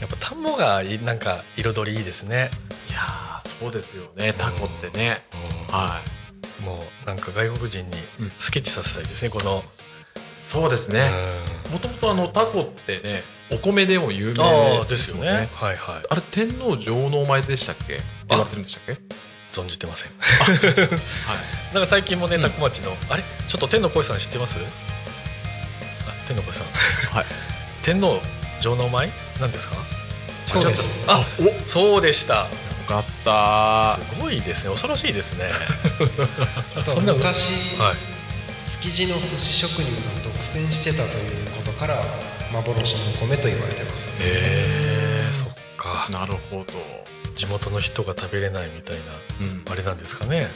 [0.00, 2.50] やっぱ田んぼがいなんか彩りいいですね。
[2.88, 4.32] いやーそうですよね。
[4.38, 5.24] タコってね。
[5.68, 6.00] うんは
[6.60, 6.62] い。
[6.62, 9.64] もうなんか外国人にうんスケッチさせたいですね、この、
[10.44, 11.10] そうですね。
[11.70, 18.00] もともとあのタコってね、お米でも有あ名あですよねはいはいあれ天皇上納米でしたっけ？
[18.28, 19.00] 言われてるんでしたっけ？
[19.52, 20.12] 存じてません。
[20.20, 21.28] あ、そうです。
[21.28, 21.74] はい。
[21.74, 22.42] なんか最近もねうん。
[22.42, 23.22] 多古町の、あれ？
[23.46, 24.58] ちょっと天の声さん知ってます？
[24.58, 24.62] あ
[26.26, 26.66] 天の声さん。
[27.16, 27.26] はい。
[27.82, 28.20] 天皇
[28.60, 29.10] 上納米
[29.40, 29.76] なんですか？
[30.46, 30.82] そうです。
[31.08, 32.34] あおそうでした。
[32.34, 32.48] よ
[32.88, 33.96] かった。
[33.98, 34.70] すごいですね。
[34.70, 35.44] 恐ろしいですね。
[36.76, 37.96] あとはそんな昔、はい。
[38.70, 41.96] 築地の寿司職人が独占してたということから
[42.52, 44.22] 幻の米と言われてます。
[44.22, 46.08] へえそっか。
[46.10, 46.64] なるほど。
[47.34, 49.02] 地元の人が食べれないみたいな
[49.40, 49.64] うん。
[49.70, 50.48] あれなんですかね。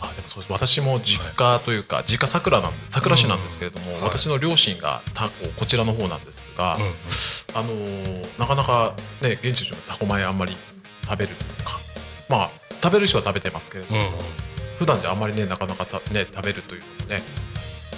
[0.00, 0.52] あでもそうです。
[0.52, 6.90] 私も実家というか、実家桜なんで桜市なんですけれども、はい私の両親がタコこちらの方なんですが、うんうん。
[7.54, 10.56] あのーなかなかね現地のタコ米あんまり
[11.04, 11.78] 食べるか。
[12.28, 12.50] まあ
[12.82, 14.12] 食べる人は食べてますけれども、うんうん。
[14.78, 17.22] 普段であんまりねなかなかた、ね、食べるというのもね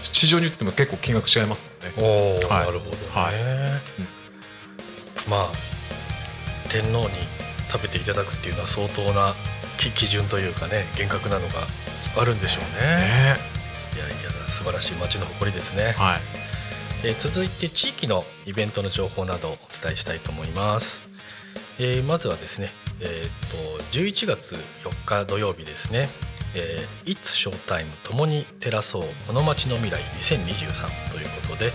[0.02, 2.40] 市場によっても結構金額違いますもんね。
[2.42, 2.66] おお、はい。
[2.66, 3.34] なるほどね、はい。
[5.28, 5.48] まあ
[6.68, 7.34] 天皇に
[7.74, 9.34] 食べていただくっていうのは相当な
[9.78, 11.54] き基準というかね厳格なのが
[12.16, 12.96] あるんでしょうね。
[12.96, 13.37] ね。
[13.96, 16.20] いやいや素晴らしい町の誇りですね、はい。
[17.02, 21.04] えー続いて地域のイベントの情報などをお伝えしたいと思います、
[21.78, 26.08] えーまずはですね、えー、と11月4日土曜日ですね
[26.54, 31.72] 「えー、It's Showtime 共に照らそうこの街の未来2023」ということで、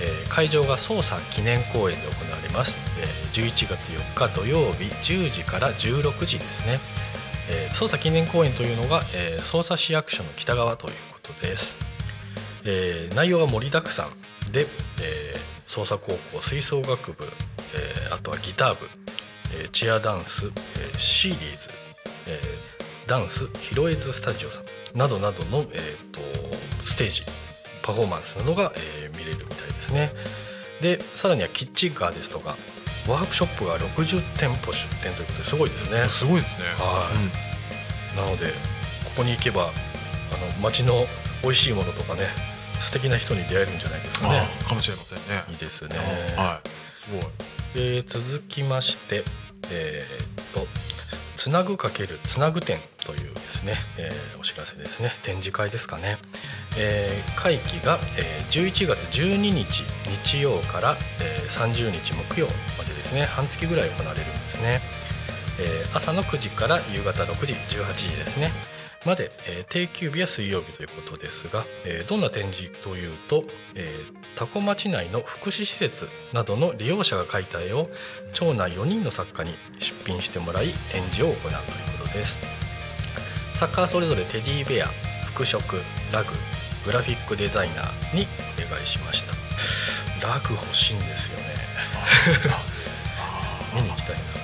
[0.00, 2.23] えー会場が捜査記念公演で行われ
[2.54, 6.78] ます、えー11月4日土曜日10時から16時ですね、
[7.50, 11.76] えー捜査記念公演というのが、えー捜査市役所の北側ということです、
[12.64, 14.66] えー内容が盛りだくさんで、
[15.02, 18.86] えー捜査高校吹奏楽部、えーあとはギター部、
[19.58, 21.70] えーチアダンス、えーシリーズ、
[22.28, 26.20] えーダンスヒロエズスタジオさんなどなどの、えー、と
[26.82, 27.22] ステージ
[27.82, 30.12] パフォーマンスなどが、えー見れるみたいですね。
[30.84, 32.56] でさらにはキッチンカーですとか
[33.08, 36.08] ワークショップが60店舗出店ということですごいですね。
[36.10, 36.64] すごいですね。
[36.78, 37.08] は
[38.14, 38.16] い。
[38.16, 38.52] なのでこ
[39.16, 41.06] こに行けばあの街の
[41.42, 42.22] 美味しいものとかね
[42.80, 44.42] 素敵な人に出会えるんじゃないですかね。
[44.68, 45.42] かもしれませんね。
[45.50, 45.96] いいですね。
[46.36, 46.68] はい。
[46.68, 47.30] すごい。
[47.76, 49.24] えー続きまして
[49.70, 50.66] えーっと
[51.36, 55.12] 「つなぐかけるつなぐ展」というですね、えーお知らせですね。
[55.22, 56.18] 展示会ですかね、
[56.76, 59.84] えー会期が、えー11月12日
[60.24, 62.46] 日曜から、えー30日木曜
[62.78, 63.24] までですね。
[63.26, 64.80] 半月ぐらい行われるんですね、
[65.58, 68.52] えー朝の9時から夕方6時18時ですね。
[69.04, 77.88] まで、えー定休日は水曜日ということですが、えーどんな展示というと、えー多古町内の福祉施設などの利用者が描いた絵を
[78.32, 82.40] 町内4人の作家に出品してもらい展示を行うということです。
[83.54, 84.88] 作家はそれぞれテディベア
[85.26, 85.58] 服飾
[86.12, 86.30] ラグ
[86.84, 88.26] グラフィックデザイナーに
[88.66, 89.34] お願いしました。
[90.26, 91.44] ラグ欲しいんですよね。
[93.74, 94.43] 見に行きたいな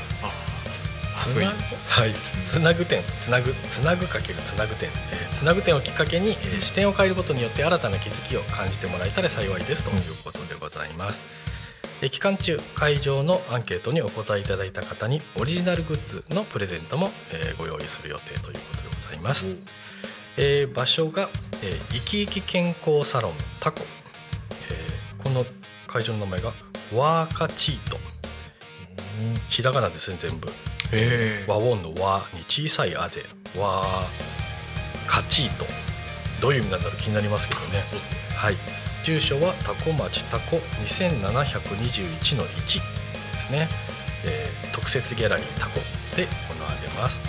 [1.21, 2.15] つなはい、
[2.47, 9.85] つなぐ点つなぐつなぐかけるつなぐ点、えーつなぐ点をきっかけに、えー視点を変えることによって新たな気づきを感じてもらえたら幸いです。
[9.85, 11.23] ということでございます、
[12.01, 19.49] えー期間中会場のアンケートにお答えいただいた方にオリジナルグッズのプレゼントも、えーご用意する予定ということでございます、
[20.39, 21.29] えー場所が、
[21.63, 23.83] えー、いきいき健康サロンタコ、
[24.71, 25.45] えーこの
[25.87, 26.53] 会場の名前が
[26.95, 27.99] ワーカチート。
[29.51, 30.49] ひらがなですね全部
[31.47, 33.25] 和音の和に小さいあで
[33.57, 33.85] 和
[35.07, 35.67] カチート
[36.41, 37.79] どういう意味なんだろう気になりますけどね。
[37.79, 37.85] ね。
[38.35, 38.57] はい。
[39.05, 42.81] 住所はタコ町タコ2721の1
[43.33, 43.69] ですね、
[44.25, 45.75] えー特設ギャラリータコ
[46.17, 47.21] で行われます。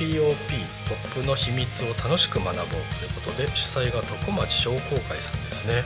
[0.88, 2.64] ポップの秘密を楽しく学ぼう。
[2.66, 2.80] という
[3.24, 5.82] ことで主催が徳町商工会さんですね。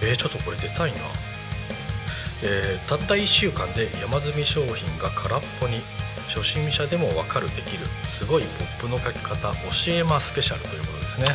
[0.00, 1.00] えー、ちょっとこれ出たいな
[2.42, 5.80] えーたった1週間で山積み商品が空っぽに
[6.28, 11.26] 初心者でも分かるできるすごいポップの書き方教えますスペシャルということですね、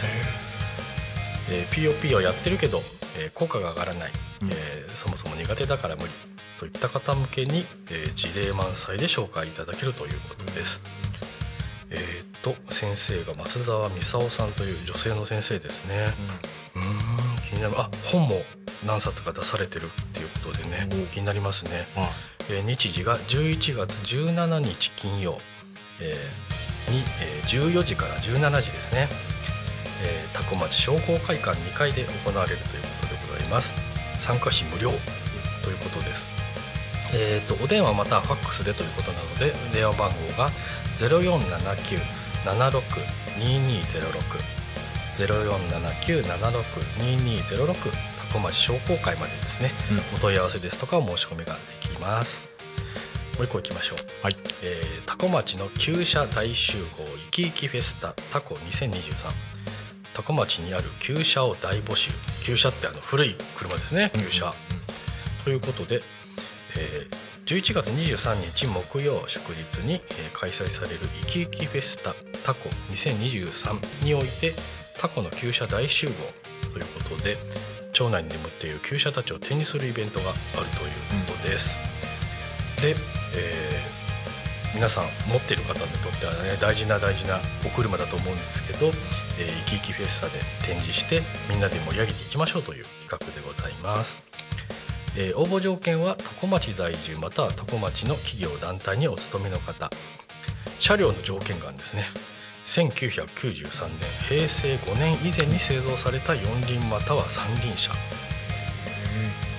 [1.50, 2.80] えー POP をやってるけど、
[3.18, 4.12] えー効果が上がらない、
[4.44, 4.50] うん。
[4.50, 6.10] えーそもそも苦手だから無理
[6.60, 10.84] といった方向けに、えー事例満載で紹介いただけるということです、
[11.90, 16.14] えー、と先生が増沢美沙夫さんという女性の先生ですね。
[16.76, 17.74] うーん気になる。
[17.80, 18.44] あ本も
[18.86, 22.10] 何冊か出されてるっていうことでねお気になりますね、はい。
[22.50, 25.40] えー日時が11月17日金曜、
[26.02, 29.08] えーに、えー14時から17時ですね、
[30.04, 33.76] えー、タコ町商工会館2階で行われるということでございます。
[34.18, 34.92] 参加費無料。
[35.64, 36.28] ということです。
[37.14, 40.52] えー、とお電話またはファックスでということなので電話番号が
[40.98, 42.02] 0479-76-2206
[45.16, 49.70] 0479-76-2206タコ町商工会までですね、
[50.16, 52.50] お問い合わせですとかお申し込みができます。
[53.36, 53.98] もう一個いきましょう。
[54.24, 54.36] はい。
[54.64, 59.30] えータコ町の旧車大集合イキイキフェスタタコ2023
[60.16, 62.12] タコ町にある旧車を大募集。
[62.44, 64.56] 旧車ってあの古い車ですね旧車、
[65.44, 66.02] ということで、
[66.76, 74.54] えー11月23日木曜祝日に、えー開催されるイキイキフェスタタコ2023において
[74.98, 76.14] タコの旧車大集合。
[76.74, 77.38] ということで
[77.94, 81.78] 町内に眠っている旧車たちを展示するイベントがあるということです、
[82.82, 82.96] で、
[83.36, 84.04] えー
[84.74, 94.20] 皆さん持ってる方にとってはね大事な大事なお車だと思うんですけど、えー、イキイキフェスタで展示してみんなで盛り上げていきましょうという企画でございます、
[95.16, 99.92] えー応募条件は多古町在住または多古町の企業団体にお勤めの方。
[100.80, 102.04] 車両の条件があるんですね。
[102.66, 107.92] 1993年平成5年以前に製造された四輪または三輪車。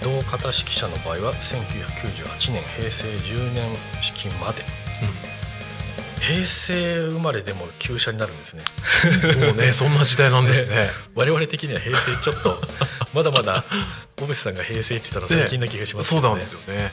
[0.02, 3.64] 同型式車の場合は1998年平成10年
[4.02, 4.62] 式まで、
[6.20, 8.64] 平成生まれでも旧車になるんですね。
[9.46, 10.90] もうねそんな時代なんですね。
[11.14, 12.61] 我々的には平成ちょっと
[13.12, 13.64] まだまだ
[14.16, 16.92] 小渕さんが平成って言ったら最近な気がしますけどねそうなんですよね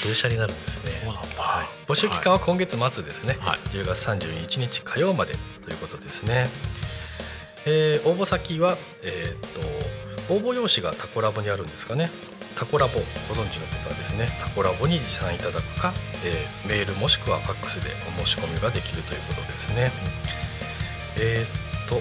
[0.00, 0.90] 旧車になるんですね。
[1.04, 1.42] そうなんだ。
[1.42, 3.58] はい、募集期間は今月末ですね、はい。
[3.70, 5.34] 10月31日火曜まで
[5.64, 6.48] ということですね、
[7.66, 12.10] えー応募先は、えー、と応募用紙がタコラボにあるんですかね。
[12.56, 12.92] タコラボ
[13.28, 14.28] ご存知の方はですね。
[14.40, 15.92] タコラボに持参いただくか、
[16.24, 17.90] えーメールもしくはファックスで
[18.20, 19.90] お申し込みができるということですね、
[21.18, 22.00] えっ、と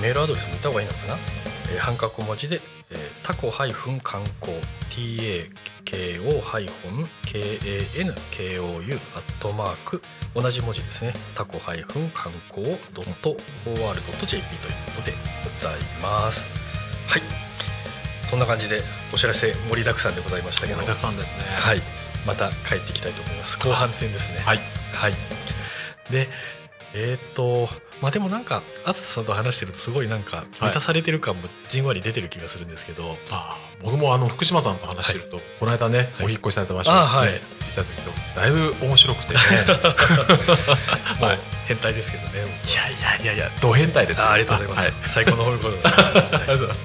[0.00, 1.16] メールアドレス見た方がいいのかな、
[1.72, 4.58] えー半角文字で、えータコ観光
[5.84, 6.94] TAKO-KANKOU
[9.16, 10.02] アットマーク
[10.34, 11.12] 同じ文字ですね。
[11.34, 11.76] タコ観
[12.48, 15.12] 光 .or.jp ということで
[15.44, 16.48] ございます。
[17.06, 17.22] はい。
[18.28, 18.82] そんな感じで
[19.12, 20.80] お知らせ盛りだくさんでございましたけど。
[20.80, 21.44] 盛りだくさんですね。
[21.44, 21.82] はい。
[22.26, 23.58] また帰っていきたいと思います。
[23.58, 24.38] 後半戦ですね。
[24.40, 24.58] はい。
[24.92, 25.14] はい。
[26.10, 26.28] で、
[26.94, 27.68] えっ、と、
[28.04, 36.26] まあでもなんか、あつさんと話してるとすごいなんか、満たされてる感もじんわり出てる気がするんですけど、ああ僕もあの福島さんと話してると、この間ね、はい。
[36.26, 37.28] お引っ越しされた場所あはい。
[37.28, 38.02] にね行った時
[38.34, 39.40] とだいぶ面白くてね。
[41.18, 41.38] もうはい。
[41.66, 42.40] 変態ですけどね。
[42.40, 44.26] いやいやいやいやド変態ですよ。
[44.26, 45.02] あありがとうございます。
[45.02, 46.80] は最高の褒め言葉ありがとうはいございます。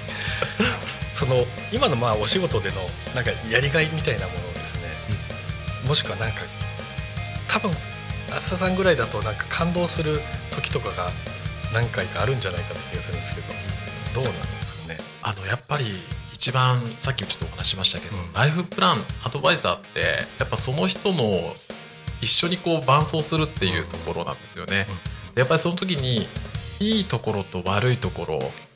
[1.14, 2.76] その今のまあお仕事での
[3.14, 4.80] なんかやりがいみたいなものをですね、
[5.86, 6.40] もしくはなんか
[7.46, 7.76] 多分
[8.36, 10.20] 厚田さんぐらいだとなんか感動する
[10.52, 11.10] 時とかが
[11.72, 13.46] 何回かあるんじゃないかって気がするんですけど
[14.14, 14.98] どうなんですかね？
[15.22, 15.84] あのやっぱり
[16.32, 18.32] 一番さっきもちょっとお話ししましたけど、うん。
[18.32, 20.00] ライフプランアドバイザーって
[20.38, 21.54] やっぱその人の
[22.20, 24.86] 一緒にこう伴走するっていうところなんですよね。
[25.34, 26.26] でやっぱりその時に
[26.80, 28.26] いいところと悪いとこ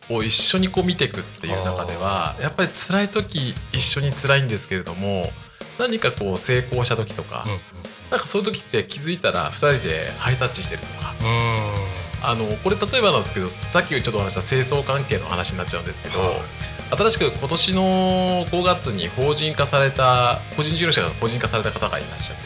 [0.09, 5.31] ろを一緒にこう見ていくっていう中ではやっぱり辛い時一緒に辛いんですけれども
[5.79, 7.47] 何かこう成功した時とか、
[8.11, 11.15] なんかそういう時って気づいたら2人でハイタッチしてるとか。
[12.27, 16.41] あのこれ例えばなんですけどさっきちょっとお話した清掃関係の話になっちゃうんですけど、はい。
[16.97, 22.45] 新しく今年の5月に法人化された個人事業者が法人化された方がいらっしゃって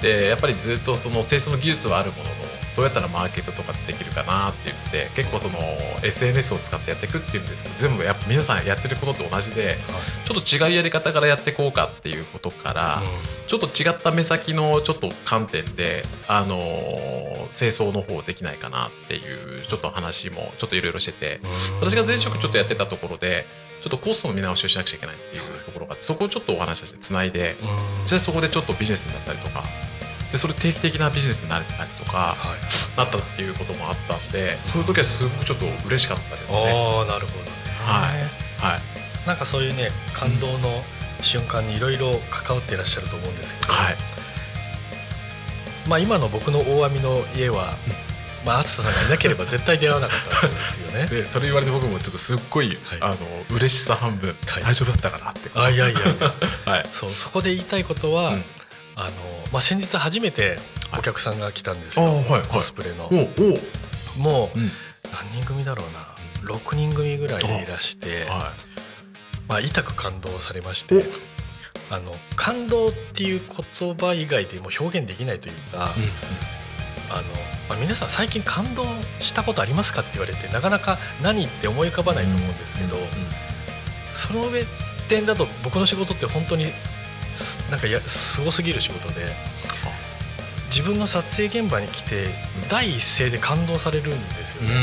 [0.00, 2.43] て、でやっぱりずっとその清掃の技術はあるものの
[2.76, 5.58] どうやったらマーケットとかできるかなって言って結構その
[6.02, 9.76] SNS を使ってやっていくっていうんですけど全部やっぱ皆さんやってることと同じで
[10.24, 13.02] ちょっと違うやり方からやっていこうかっていうことから、
[13.46, 21.40] ちょっと違った目先のちょっと観点で、あのー清掃の方できないかなっていうちょっと話もちょっといろいろしてて
[21.80, 23.46] 私が前職ちょっとやってたところで
[23.80, 27.54] ちょっとコストの見直しをしなくちゃいけないっていうところがあってそこをちょっとお話ししてつないで
[28.02, 29.62] 実際そこでちょっとビジネスになったりとか
[30.34, 32.96] でそれ定期的なビジネスになれたりとかはい。
[32.98, 36.58] なったっていうこともあったんでそういう時はすごくちょっと嬉しかったですね。
[36.58, 37.50] ああなるほどね。
[37.78, 38.72] はい。
[38.72, 38.80] はい。
[39.28, 40.82] なんかそういうね感動の
[41.20, 43.96] 瞬間にいろいろ関わっていらっしゃると思うんですけど、はい。
[45.88, 47.76] まあ今の僕の大網の家は、
[48.44, 51.06] まあ厚田さんがいなければ絶対出会わなかったんですよね。
[51.14, 52.98] でそれ言われて僕もちょっとすっごい、はい。
[53.02, 53.16] あの
[53.50, 54.64] 嬉しさ半分、はい。
[54.64, 55.48] 大丈夫だったかなって。
[55.54, 56.34] あいやいやいや。
[56.66, 56.86] はい。
[56.92, 58.44] そうそこで言いたいことは、うん
[58.96, 59.10] あの
[59.52, 60.56] まあ、先日初めて
[60.96, 62.42] お客さんが来たんですよ、あはいはい。
[62.46, 63.10] コスプレの。
[64.16, 64.70] もううん。
[65.12, 66.14] 何人組だろうな。
[66.44, 68.52] 6人組ぐらいいらして、は
[69.48, 71.02] まあ、痛く感動されまして
[71.90, 73.40] あの感動っていう
[73.80, 75.90] 言葉以外でも表現できないというか、
[77.10, 77.22] あの
[77.68, 78.84] まあ、皆さん最近感動
[79.20, 82.96] したことありますかって言われてなかなか何って思い浮かばないと思うんですけど、
[84.14, 84.64] その上
[85.08, 86.72] 点だと僕の仕事って本当にす
[87.70, 89.34] なんかやすごすぎる仕事で
[90.66, 92.28] 自分の撮影現場に来て
[92.68, 94.74] 第一声で感動されるんですよね、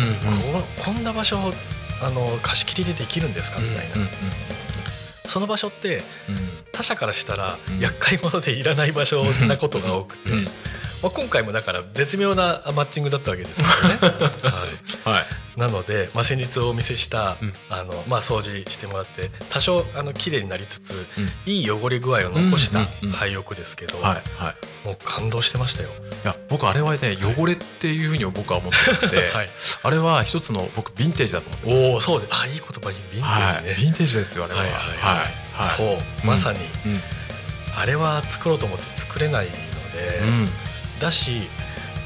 [0.78, 1.54] ここんな場所
[2.02, 3.60] あの貸し切りでできるんですか？
[3.60, 4.08] みたいな、
[5.28, 6.02] その場所って
[6.72, 7.80] 他者からしたらうん。
[7.80, 10.48] 厄介者でいらない場所なことが多くて、うん
[11.02, 13.98] まあ、今回もだから絶妙なマッチングだったわけですよね。
[14.44, 14.68] は
[15.16, 15.18] い。
[15.18, 15.26] はい。
[15.60, 17.54] なので、まあ、先日お見せした、うん。
[17.70, 21.32] あのまあ、掃除してもらって多少あの綺麗になりつつ、うん。
[21.46, 24.88] いい汚れ具合を残したうんうんうん廃浴ですけど、はいはい。
[24.88, 25.90] もう感動してましたよ。
[26.24, 29.50] いや僕あれはね汚れっていうふうに僕は思ってて、 はい、
[29.84, 31.84] あれは一つの僕ヴィンテージだと思ってます。
[31.84, 33.72] おおそうであいい言葉にヴィンテージね。
[33.72, 33.82] はい。
[33.82, 34.60] ヴィンテージですよあれは。
[34.60, 35.18] はいはいはい。
[35.54, 35.78] はい。
[35.78, 35.84] そ
[36.24, 37.02] うまさに、うん。
[37.76, 39.52] あれは作ろうと思って作れないの
[39.94, 40.50] で、うん
[41.02, 41.42] だし、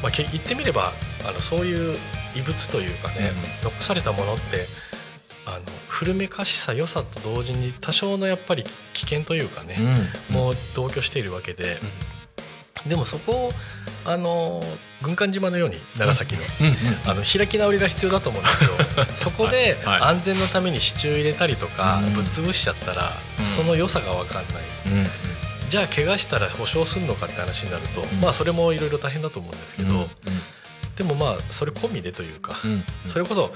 [0.01, 0.93] まあ、け言ってみれば
[1.27, 1.97] あのそういう
[2.35, 3.31] 異物というかね、
[3.63, 4.65] 残されたものって
[5.45, 9.77] あの古めかしさ良さと同時に多少のやっぱり危険というかね、
[10.31, 10.35] うん。
[10.35, 11.77] もう同居しているわけで、
[12.85, 13.51] でもそこを
[14.03, 14.61] あの
[15.01, 16.41] 軍艦島のように長崎の、
[17.05, 18.71] あの開き直りが必要だと思うんですよ。
[19.15, 20.01] そこではい。
[20.01, 22.13] 安全のために支柱入れたりとかうん。
[22.13, 23.45] ぶっ潰しちゃったらうん。
[23.45, 24.63] その良さが分かんない。
[24.87, 24.93] うん。
[24.93, 25.09] うん
[25.75, 28.21] じゃあ怪我したら保証するのかって話になるとん。
[28.21, 30.07] まあそれもいろいろ大変だと思うんですけうんど
[30.95, 33.51] でもまあそれ込みでというかうんそれこそ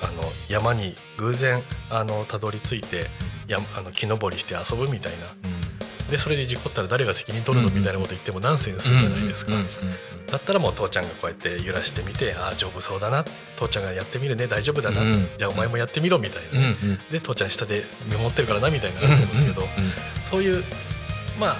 [0.00, 3.08] あの山に偶然あのたどり着いて
[3.46, 5.50] やあの木登りして遊ぶみたいな。
[6.10, 7.68] でそれで事故ったら誰が責任取るの？
[7.68, 9.52] うんみたいなこと言ってもナンセンスじゃないですか。
[9.52, 9.70] うんうんうん
[10.30, 13.24] だったらもう父ちゃんがこうやって揺らしてみてああ丈夫そうだな。
[13.56, 14.46] 父ちゃんがやってみるね。
[14.46, 16.98] 大丈夫だな、うんじゃあお前もやってみろみたいな、うんうん。
[17.10, 19.66] で父ちゃん下で見守ってるからなみたいなのあると思うんですけど、
[20.30, 20.64] そういう
[21.40, 21.56] まあ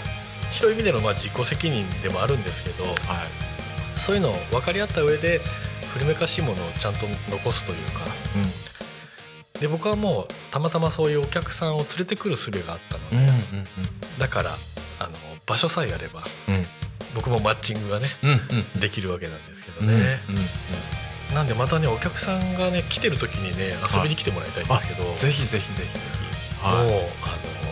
[0.52, 2.96] 広い意味でのまあ自己責任でもあるんですけどはい。
[3.96, 5.40] そういうのを分かり合った上で
[5.92, 8.00] 古めかしいものをちゃんと残すというか。
[9.60, 13.34] で僕はもうたまたまそういうお客さんを連れてくる術があったので、うんうん
[14.18, 14.50] だから
[14.98, 15.10] あの
[15.46, 16.66] 場所さえあればうん。
[17.14, 21.34] 僕もマッチングがねうんうんできるわけなんですけどうんね、うんうん。
[21.34, 25.98] なんでまたねお客さんがね来てる時にね遊びに来てもらいたいんですけど、ぜひぜひぜひぜ
[26.62, 26.66] ひ。
[26.66, 27.04] もう、はいあの、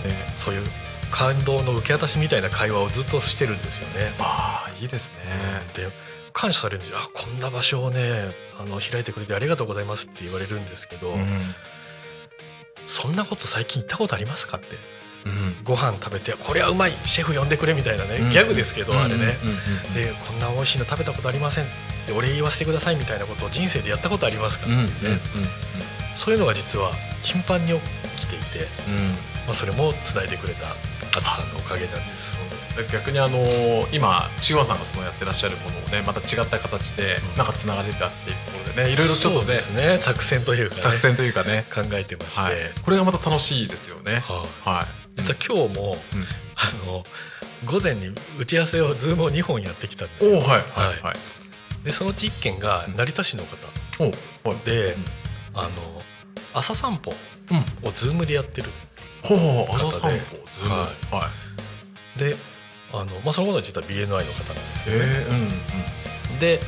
[0.04, 0.66] えそういう
[1.11, 4.12] 感動の受け渡しみたいな会話をずっとしてるんですよね。
[4.18, 5.18] ああいいですね。
[5.74, 5.90] で
[6.32, 6.98] 感謝されるんですよ。
[6.98, 11.54] あこんな場所をねあの開いてくれてありがとうございますって言われるんですけど、うん。
[12.86, 14.66] そんなこと最近言ったことありますかって。
[15.26, 15.56] うん。
[15.64, 18.30] ご飯食べてこれはうまいシェフ呼んでくれみたいなね、うん。
[18.30, 19.36] ギャグですけど、あれね、
[19.94, 21.66] でこんな美味しいの食べたことありません。
[22.06, 24.72] でお礼言わせてくださいみたいなことを人生でやったことありますか、うん。
[24.72, 24.80] うん。
[24.80, 24.88] うん。
[26.16, 26.92] そういうのが実は
[27.22, 27.80] 頻繁に起
[28.16, 28.44] きていて、
[28.88, 30.66] うんまあ、それもつないでくれた
[31.18, 32.36] 淳さんのおかげなんです
[32.92, 33.38] 逆にあの
[33.92, 37.38] 今千和さんがそのやってらっしゃるものをねまた違った形でうん。
[37.38, 39.99] なんかつながれたっていうところでねいろいろちょっとねね。
[39.99, 41.64] 作戦というか、ね、作戦というかね。
[41.74, 42.55] 考えてまして、はい。
[42.84, 44.22] これがまた楽しいですよね。
[44.26, 44.68] はい。
[44.68, 44.86] はい。
[45.16, 46.24] 実は今日も、うん。
[46.55, 47.05] あの
[47.64, 50.38] 午前に打ち合わせをズームを2本やってきたんですよ。
[50.38, 51.84] はいはいはい。
[51.84, 53.57] でそのうち1件が成田市の方
[54.05, 54.64] おおはい。
[54.64, 55.05] で、うん。
[55.55, 55.70] あの
[56.55, 57.12] 朝散歩
[57.51, 57.88] うん。
[57.88, 58.70] をズームでやってる
[59.29, 60.16] ほうほう朝散歩
[60.51, 61.31] ズームはは
[62.16, 62.18] い。
[62.18, 62.37] で
[62.93, 64.33] あの、まあ、その方は実は BNI の方なんで
[64.85, 66.61] すいよね、ええうんで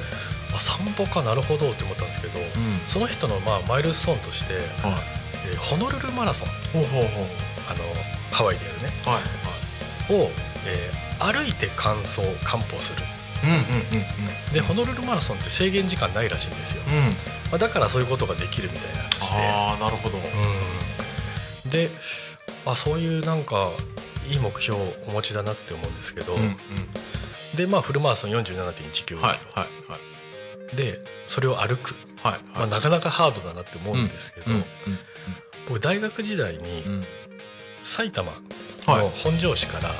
[0.52, 2.46] あ散歩かなるほどって思ったんですけど、うん。
[2.88, 4.62] その人のまあマイルストーンとして、はい。
[5.52, 6.48] えーホノルルマラソン。
[6.72, 7.26] ほうほうほう
[7.70, 7.84] あの
[8.32, 8.88] ハワイでやるね。
[9.04, 10.30] はいはを、
[10.66, 13.02] えー歩いて完走完歩する。
[13.02, 13.06] い
[13.44, 13.58] うんうん
[14.48, 14.52] うん。
[14.54, 16.96] でホノルルマラソンって制限時間ないらしいんですよ、うん。
[16.96, 17.14] うんま
[17.52, 19.36] あ、だからそういうことができるみたいな話で。
[19.36, 20.16] ああなるほど。
[20.16, 20.20] う
[21.68, 21.70] ん。
[21.70, 21.90] で
[22.66, 23.72] あそういうなんか
[24.28, 26.56] いい目標をお持ちだなって思うんですけど、うんうん。
[27.56, 29.98] でまあフルマラソン47.195キロ、はいはいは
[30.72, 30.76] い。
[30.76, 34.64] でそれを歩く、はいまあ、なかなかハードだなって思うんですけど、うんうん
[35.68, 37.04] 僕大学時代にうん。
[37.82, 38.32] 埼玉
[38.86, 39.04] はい。
[39.04, 39.90] の本庄市から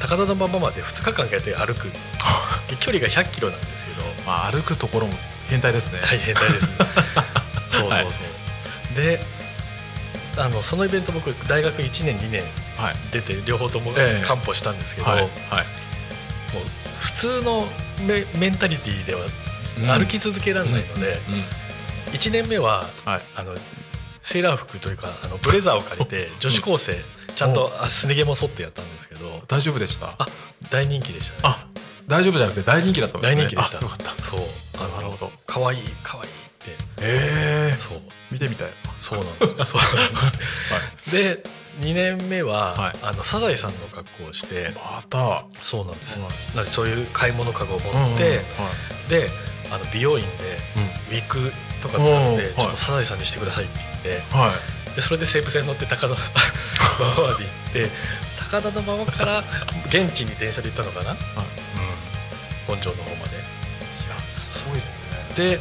[0.00, 1.90] 高田馬場まで2日間かけて歩く。
[2.80, 4.02] 距離が100キロなんですけど。
[4.26, 5.14] まあ歩くところも
[5.48, 6.00] 変態ですね。
[6.02, 6.76] 大変態ですね。
[7.68, 8.94] そうそうそう、はい。
[8.94, 9.20] で
[10.36, 12.42] あのそのイベント僕大学1年2年
[12.76, 12.94] はい。
[13.12, 14.26] 出て両方ともええ。
[14.26, 15.20] 完歩したんですけど、はい。
[15.20, 15.28] はい。
[15.28, 15.30] もう
[16.98, 17.66] 普通の
[18.06, 19.20] メメンタリティーでは
[19.98, 21.34] 歩き続けられないので、うん。
[21.34, 21.40] うん。
[22.12, 23.22] 1年目ははい。
[23.36, 23.54] あの
[24.20, 26.96] セーラー服というかあのブレザーを借りて 女子高生
[27.34, 30.14] ちゃんとあすね毛も剃ってやったんですけど大丈夫でした？
[30.18, 30.26] あ
[30.70, 31.40] 大人気でしたね。
[31.42, 31.66] あ
[32.06, 33.42] 大丈夫じゃなくて大人気だったんですね。
[33.42, 33.78] 大人気でした。
[33.78, 34.22] あよかった。
[34.22, 34.40] そう。
[34.78, 35.32] あなるほど。
[35.46, 36.84] 可愛い可愛いって。
[37.00, 37.76] ええ。
[37.78, 38.02] そう。
[38.30, 38.68] 見てみたい
[39.04, 39.70] そうなんです。
[39.76, 41.10] そうなんです。
[41.12, 41.42] で
[41.80, 42.92] 2年目は、はい。
[43.02, 45.44] あのサザエさんの格好をしてまた？
[45.60, 46.56] そうなんです、はい。
[46.56, 48.40] なんでそういう買い物かごを持って、うんうんは
[49.06, 49.10] い。
[49.10, 49.30] で
[49.70, 50.30] あの美容院で
[51.10, 51.52] ウィーク
[51.82, 52.54] とか使うんってはい。
[52.54, 54.52] ちょっとサザエさんにしてくださいって言っては
[54.92, 54.96] い。
[54.96, 56.20] でそれで西武線乗って高田馬場
[57.28, 57.90] まで行って
[58.38, 59.44] 高田馬場から
[59.88, 61.18] 現地に電車で行ったのかな、うん、
[62.68, 63.36] 本庄の方まで。
[63.36, 63.38] い
[64.08, 65.58] やすごいですね。
[65.58, 65.60] で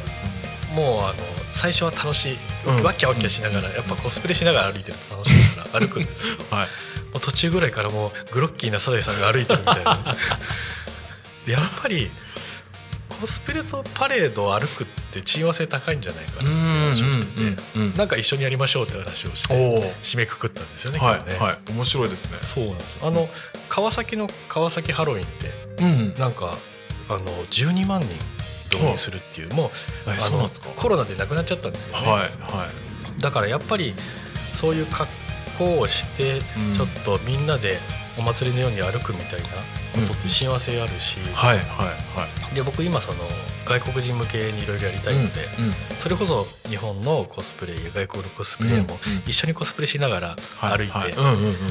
[0.74, 1.14] もうあの
[1.52, 2.84] 最初は楽しい、うん。
[2.84, 6.68] ワッキャワッキャしながら、やっぱコスプレしながら歩いてると楽しいから歩くんですけどはい
[7.14, 10.16] もう途中ぐらいからもうグロッキーなサザエさんが歩いてるみたいな。
[11.46, 12.10] でやっぱり
[13.24, 19.54] コスプレとパレードを歩くって親和性高いんじゃないかなって話をしてて、うんなんか一緒にやりましょうって話をして
[20.02, 21.72] 締めくくったんですよねは今日ね、いはい。
[21.72, 22.38] 面白いですね。
[22.54, 23.30] そうなんですあの
[23.70, 26.16] 川崎の川崎ハロウィンってうん。
[26.18, 26.58] なんか
[27.10, 28.10] あの12万人
[28.78, 29.54] 動員するっていう。
[29.54, 29.70] もう
[30.08, 32.28] えあのコロナで亡くなっちゃったんですよね、はいは
[33.18, 33.22] い。
[33.22, 33.94] だからやっぱり
[34.54, 35.08] そういう格
[35.58, 36.74] 好をしてうん。
[36.74, 37.80] ちょっとみんなで
[38.18, 39.48] お祭りのように歩くみたいな
[39.94, 41.68] ことって親和性あるし、はいはい
[42.18, 42.56] はい。
[42.56, 43.20] で僕今その
[43.66, 51.16] 外国人向けにいろいろやりたいので、うんうんそれこそ日本のコスプレイヤー外国のコスプレも一緒にコスプレしながら歩いて、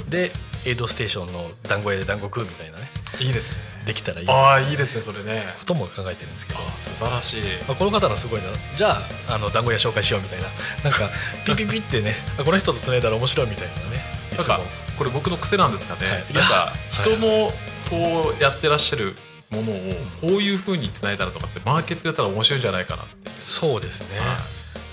[0.09, 0.33] で
[0.65, 2.89] エイドステーションの団子屋で団子食うみたいなね。
[3.21, 3.59] いいですね。
[3.85, 4.27] できたらいい。
[4.27, 5.45] こああいいですねそれね。
[5.67, 6.61] とも考えてるんですけど。
[6.61, 6.63] あ。
[6.63, 7.43] 素晴らしい。
[7.69, 8.47] まあ、この方のすごいな
[8.77, 10.47] じゃああの団子屋紹介しようみたいな。
[10.85, 11.11] なんか
[11.45, 14.61] ピピピってねあこの人とつないだら面白いみたいなねなんか
[14.99, 16.35] これ僕の癖なんですかね、はい。
[16.35, 17.53] なんか人の
[17.91, 19.15] こうやってらっしゃる
[19.51, 19.75] ものを
[20.21, 23.31] こういうふうにつないだらとかってマーケットやったら面白いんじゃないかなって。
[23.43, 24.39] そうですね、は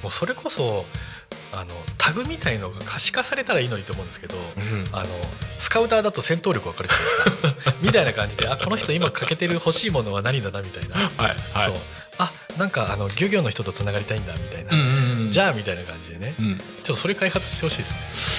[0.02, 0.86] もうそれこそ
[1.52, 4.86] あのタグみたいのが可視化されたらいいのにと思うんですけど、うん。
[4.92, 5.06] あの
[5.58, 7.76] スカウターだと戦闘力分かるじゃないですか。
[7.82, 11.36] みたいな感じであこの人今欠けてる欲しいものは何だなみたいな、はいはい。
[11.38, 11.76] そう。
[11.76, 11.99] あ
[12.60, 15.32] なんかあの漁業の人とつながりたいんだみたいな、うんうんうん。
[15.32, 16.58] じゃあみたいな感じでねうん。
[16.58, 17.94] ちょっとそれ開発してほしいです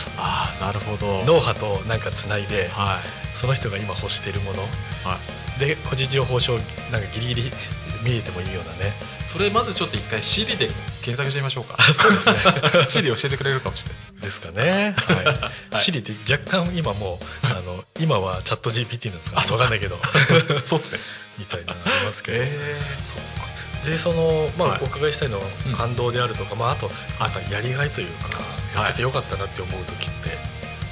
[0.09, 0.15] ね。
[0.19, 1.25] ああなるほど。
[1.25, 3.37] 脳波となんかつないではい。
[3.37, 4.63] その人が今欲してるもの。
[4.63, 5.19] は
[5.59, 6.59] で個人情報証
[6.91, 7.51] なんかギリギリ
[8.03, 8.95] 見えてもいいようなね。
[9.27, 10.69] それまずちょっと一回 Siri で
[11.03, 11.83] 検索してみましょうか。
[11.93, 12.35] そうですね。
[12.89, 14.11] Siri 教えてくれるかもしれないです。
[14.21, 14.95] ですかね。
[14.97, 15.79] はい。
[15.79, 19.41] シリって若干今もうあの今はチャット GPT なんですか。
[19.41, 19.99] あそうわかんないけど。
[20.63, 21.01] そうっすね。
[21.39, 22.39] みたいなのありますけど。
[22.41, 23.40] えそう。
[23.40, 23.40] か
[23.85, 24.81] でそのまあ、はい。
[24.83, 28.29] お伺いしたいのはうん感動であるとか、まああとなんかやりがいというか、
[28.75, 30.31] やっててよかったなって思う時って、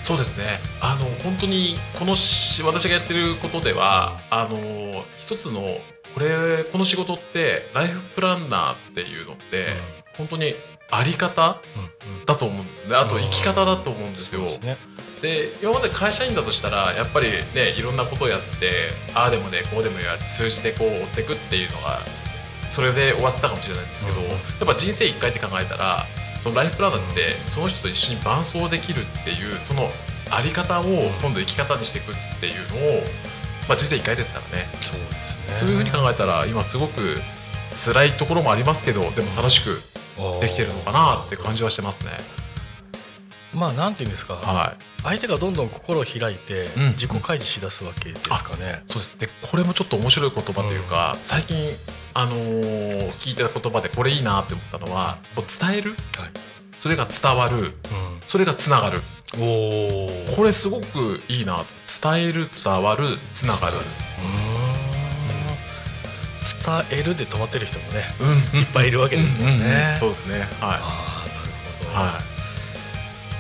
[0.01, 0.59] そうですね。
[0.81, 5.79] あの本当にこのし私がやってることではあの一つの
[6.15, 9.75] これこの仕事ってライフプランナーっていうのって、
[10.17, 10.55] 本当に
[10.91, 12.25] あり方うんうん。
[12.25, 12.97] だと思うんですよね。
[12.97, 14.41] あと生き方だと思うんですよ。
[15.21, 21.99] で今まで会社員だとしたらやっぱりねいろんなことをやってああでもねこうでもやって数字でこう追っていくっていうのが
[22.69, 26.07] それで終わってたかもしれないんですけど、うんやっぱ人生一回って考えたら
[26.43, 29.91] そのライフプランナーってその人と一緒に伴走できるっていうその
[30.31, 30.85] あり方を
[31.23, 33.03] 今度生き方にしていくっていうのを、
[33.69, 34.67] まあ、人生一回ですからね。
[34.81, 35.55] そうですね。
[35.55, 37.21] そういうふうに考えたら今すごく
[37.77, 39.81] 辛いところもありますけどでも楽しく
[40.41, 42.11] できてるのかなって感じはしてますね。
[43.55, 45.03] まあなんていうんですか、はい。
[45.03, 46.89] 相手がどんどん心を開いてうん。
[46.93, 48.83] 自己開示しだすわけですかね。
[48.87, 49.19] そうです。
[49.19, 51.57] でこれもちょっと面白い言葉というか、最近、
[52.21, 55.91] あのー聞いてた言葉でこれいいなって思ったのはこう伝える？
[55.91, 55.99] はい。
[56.77, 57.75] それが伝わる。
[58.27, 59.03] それがつながる。
[59.37, 59.43] うん。
[59.43, 60.37] おお。
[60.37, 61.65] これすごくいいな
[62.03, 63.77] 伝える伝わるつながる、
[66.91, 68.05] 伝えるで止まってる人もね
[68.53, 68.61] うん。
[68.61, 69.97] いっぱいいるわけですもんね。
[70.01, 70.41] そうですね。
[70.41, 71.95] はああなるほど、い。
[71.95, 72.21] は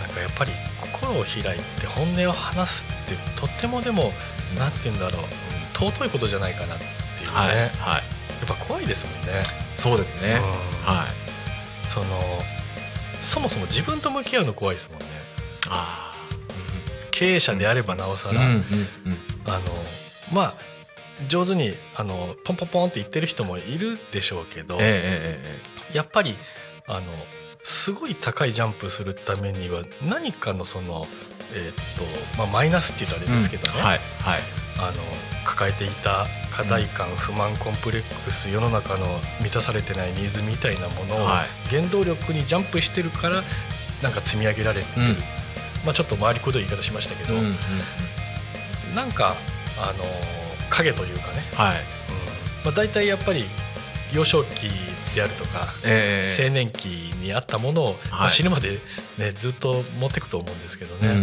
[0.03, 4.13] なんかやっぱり心を開いて本音を話すってとってもでも
[4.57, 5.23] なんて言うんだろう。
[5.75, 7.57] 尊いことじゃないかなっていうね、いはい。
[7.57, 8.03] やはい。
[8.03, 8.05] っ
[8.49, 9.45] ぱ怖いですもんね。
[9.77, 10.41] そうですね。
[10.87, 10.95] うん。
[10.95, 11.89] はい。
[11.89, 12.07] その
[13.21, 15.07] そもそも自分と向き合うの怖いですもんね。
[15.71, 16.15] あ
[17.11, 18.63] 経営者であればなおさら、あうんうんうん。
[19.47, 19.61] あの
[20.33, 20.55] まあ
[21.27, 25.61] 上手にあのポンポンポンって言ってる人もいるでしょうけど、ええええ
[25.93, 26.37] えやっぱり
[26.87, 27.03] あの
[27.63, 31.07] すごい高いジャンプするためには何かのその、
[31.55, 31.75] えーっ
[32.35, 34.41] とまあ、マイナスって言うとあえれですけどね、はいはい
[34.79, 35.03] あの
[35.45, 39.07] 抱えていた課題感、不満コンプレックス世の中の
[39.41, 41.69] 満たされてないニーズみたいなものをはい。
[41.69, 43.43] 原動力にジャンプしてるから
[44.03, 45.17] なんか積み上げられてる、うん。
[45.85, 48.95] まあ、ちょっと回りくどい言い方しましたけど、うんうんうん。
[48.95, 49.35] なんか
[49.81, 50.05] あの
[50.71, 51.77] 影というかね、はい。
[51.77, 51.83] うん。
[52.65, 53.45] まあ、大体やっぱり
[54.13, 54.69] 幼少期
[55.15, 56.45] であるとか、ええ。
[56.45, 56.87] 青年期
[57.21, 58.81] にあったものを、まあ、死ぬまで、
[59.19, 61.23] ね、ずっと持っていくと思うんですけどね、うんうん。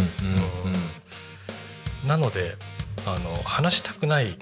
[2.06, 2.08] ん。
[2.08, 2.56] なので
[3.06, 4.36] あの話したくない。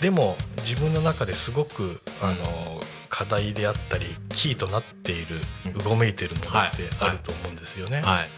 [0.00, 5.72] でも自分の中ですごくあの課題であったりキーとなっているうん。
[5.72, 6.72] うごめいているものってはい。
[7.00, 8.00] あると思うんですよね。
[8.00, 8.28] はい。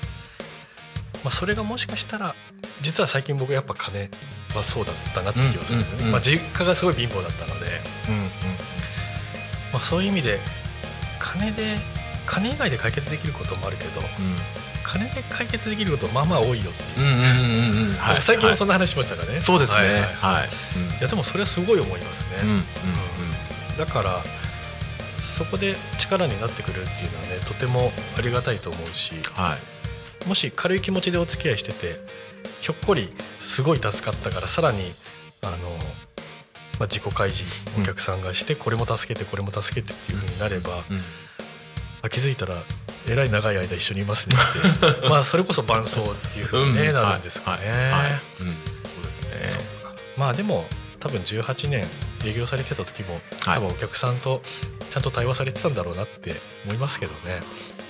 [1.23, 2.35] まあ、それがもしかしたら
[2.81, 4.11] 実は最近僕やっぱ金
[4.55, 6.13] はそうだったなって気がするんですよね、うんうんうん。
[6.13, 7.67] まあ、実家がすごい貧乏だったので、
[8.09, 8.23] うんうん
[9.73, 10.41] まあ、そういう意味で
[11.19, 11.77] 金で
[12.27, 14.01] 金以外で解決できることもあるけど
[14.91, 18.23] 金で解決できることまあまあ多いよっていう、うんうんうんはい。
[18.23, 19.79] 最近もそんな話しましたからね、そうですね。
[19.79, 20.03] はいはい。
[20.03, 20.49] はい。
[20.99, 22.65] いやでもそれはすごい思いますね、うんうんうん。
[23.79, 24.25] だから
[25.23, 29.57] そこで力になってくれるっていうのはねとてもありがたいと思うしは
[30.25, 30.29] い。
[30.29, 32.01] もし軽い気持ちでお付き合いしてて
[32.61, 34.93] ひょっこりすごい助かったからさらに
[35.43, 35.57] あの、
[36.79, 41.03] まあ、自己開示お客さんがして、これも助けてこれも助けてっていうふうになれば、うん。
[42.03, 42.63] あ気づいたら
[43.09, 45.09] えらい長い間一緒にいますねって。
[45.09, 48.21] まあそれこそ伴奏っていうふうに、なるんですかね。
[48.37, 49.29] そうですね。
[50.17, 50.67] まあでも
[51.01, 51.87] 多分18年
[52.25, 53.57] 営業されてた時もはい。
[53.57, 54.43] 多分お客さんと
[54.91, 57.43] ちゃんと対話されてたんだろうなって思いますけどね。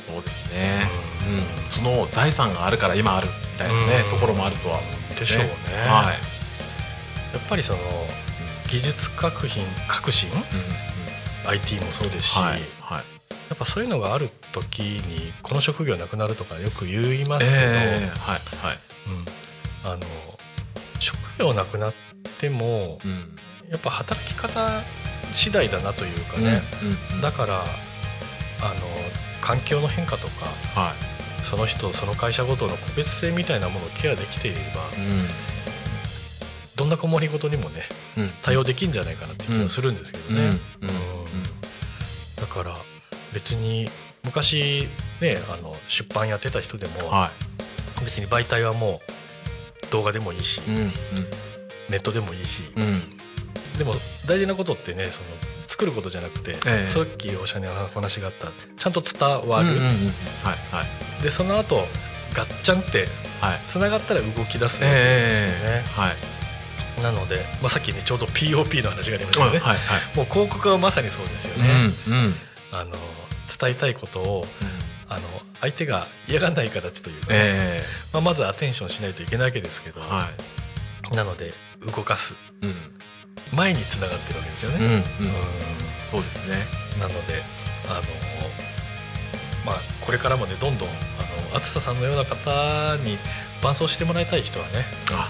[0.06, 0.88] そうですね。
[1.26, 1.34] うん。
[1.34, 1.68] うん。
[1.68, 4.10] その財産があるから今あるみたいなねうん。
[4.10, 5.48] ところもあるとは思うんですよね。
[5.48, 5.88] でしょうね。
[5.88, 6.40] はい。
[7.38, 7.78] っぱりその
[8.68, 10.30] 技術革新革新？
[10.30, 10.36] うん。
[10.36, 10.44] うん。
[11.48, 12.60] IT もそうですし、はい。
[12.80, 13.19] はい
[13.50, 18.66] やっぱそういうのがある時にこの職業なくなるとかよく言いますけど、ええはい。
[18.66, 18.78] はい。
[19.84, 20.02] うん、あの
[20.98, 21.94] 職業なくなっ
[22.38, 23.36] てもうん。
[23.70, 24.82] やっぱ働き方
[25.32, 27.62] 次第だなというかね、うんうんだから
[28.62, 28.80] あの
[29.40, 30.46] 環境の変化とか
[30.78, 30.92] は
[31.42, 34.96] その人その会社ごとの個別性みたいなものをケアできていればい
[36.76, 37.84] どんな困りごとにもね
[38.42, 40.60] 対応できんじゃないかなって気がするんですけどね、
[42.36, 42.76] だから
[43.32, 43.90] 別に
[44.24, 44.88] 昔
[45.20, 47.32] ねあの出版やってた人でもは
[48.00, 49.00] 別に媒体はも
[49.88, 50.92] う動画でもいいしいうん。
[51.88, 52.82] ネットでもいいしうん。
[52.82, 53.20] うん
[53.78, 53.94] でも
[54.26, 55.26] 大事なことってねその
[55.66, 56.86] 作ることじゃなくて、ええ。
[56.86, 59.92] さっきおっしゃるお話があったちゃんと伝わる、うんうんうん
[60.42, 60.84] はいは
[61.18, 61.22] い。
[61.22, 61.76] でその後
[62.34, 63.06] ガッチャンって
[63.40, 63.60] はい。
[63.66, 67.02] つながったら動き出すわけですよね、ええはい。
[67.02, 70.16] なので、まあ、さっきねちょうど POP の話がありましたよね、はいはい。
[70.16, 71.70] もう広告はまさにそうですよね、
[72.08, 72.34] うんうん。
[72.72, 72.90] あの
[73.58, 74.44] 伝えたいことを
[75.08, 75.20] あの
[75.60, 77.82] 相手が嫌がらない形というか、え
[78.12, 80.28] まあ、まずアテンションしないといけないわけですけど、えは
[81.12, 81.16] い。
[81.16, 81.52] なので
[81.84, 82.36] 動かす。
[82.62, 82.74] うん。
[83.52, 84.92] 前につながってるわけですよね、うんうん。
[84.94, 85.02] うん。
[86.10, 86.56] そうですね。
[86.98, 87.42] なので
[87.88, 88.02] あの
[89.64, 90.92] まあこれからもねどんどんあ
[91.50, 93.18] のあつささんのような方に
[93.62, 95.28] 伴走してもらいたい人はねあ。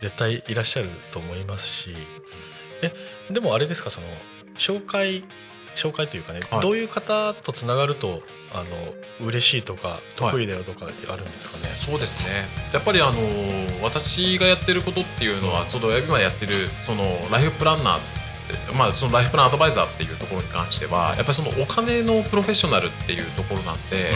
[0.00, 1.94] 絶対いらっしゃると思いますし
[2.82, 2.92] え
[3.32, 4.06] でもあれですかその
[4.58, 5.24] 紹介
[5.74, 6.60] 紹介というかね、はい。
[6.60, 8.22] どういう方とつながると
[8.52, 8.64] あ
[9.20, 12.44] の嬉しいとか得意だよとかあるんですかね、そうですね。
[12.72, 13.18] やっぱりあの
[13.82, 16.52] 私がやってることっていうのはその今やってる
[16.84, 18.24] そのライフプランナー
[18.76, 24.12] まあそのライフプランアドバイザーっていうところに関してはやっぱりそのお金のプロフェッショナルっていうところなんで、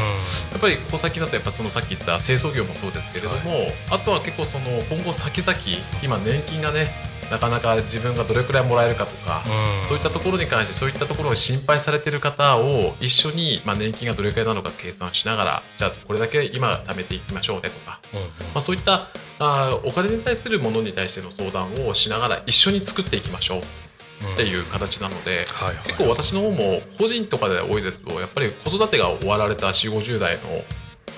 [0.53, 5.59] やっぱりここ先だとやっぱそのさっき言った清掃業もそうですけれども、あとは結構その今後先々
[6.03, 6.91] 今年金がね
[7.31, 9.89] なかなか自分がどれくらいもらえるかとか、うん。
[9.89, 18.21] そういったところに関してそういったところを心配されている方を一緒に、まあ、年金がどれくらいなのか計算しながらじゃあこれだけ今貯めていきましょうねとか、うん。
[18.21, 19.09] うんまあ、そういった
[19.39, 30.43] あーお金に対するものに対しての相談をしながら一緒に作っていきましょうっていう形なので、はいはい、結構私の方も個人とかで多いですとやっぱり子育てが終わられた4 5 0代の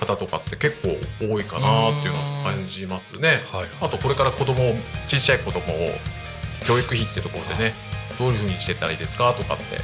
[0.01, 0.97] 方とかって結構
[1.33, 3.43] 多いかなっていうのは感じますね。
[3.51, 3.69] はいはい。
[3.81, 4.73] あとこれから子供を
[5.07, 5.89] 小さい子供を
[6.65, 7.73] 教育費っていうところでね
[8.17, 9.77] どういうふうにしていったらいいですかとかって。
[9.77, 9.81] ね。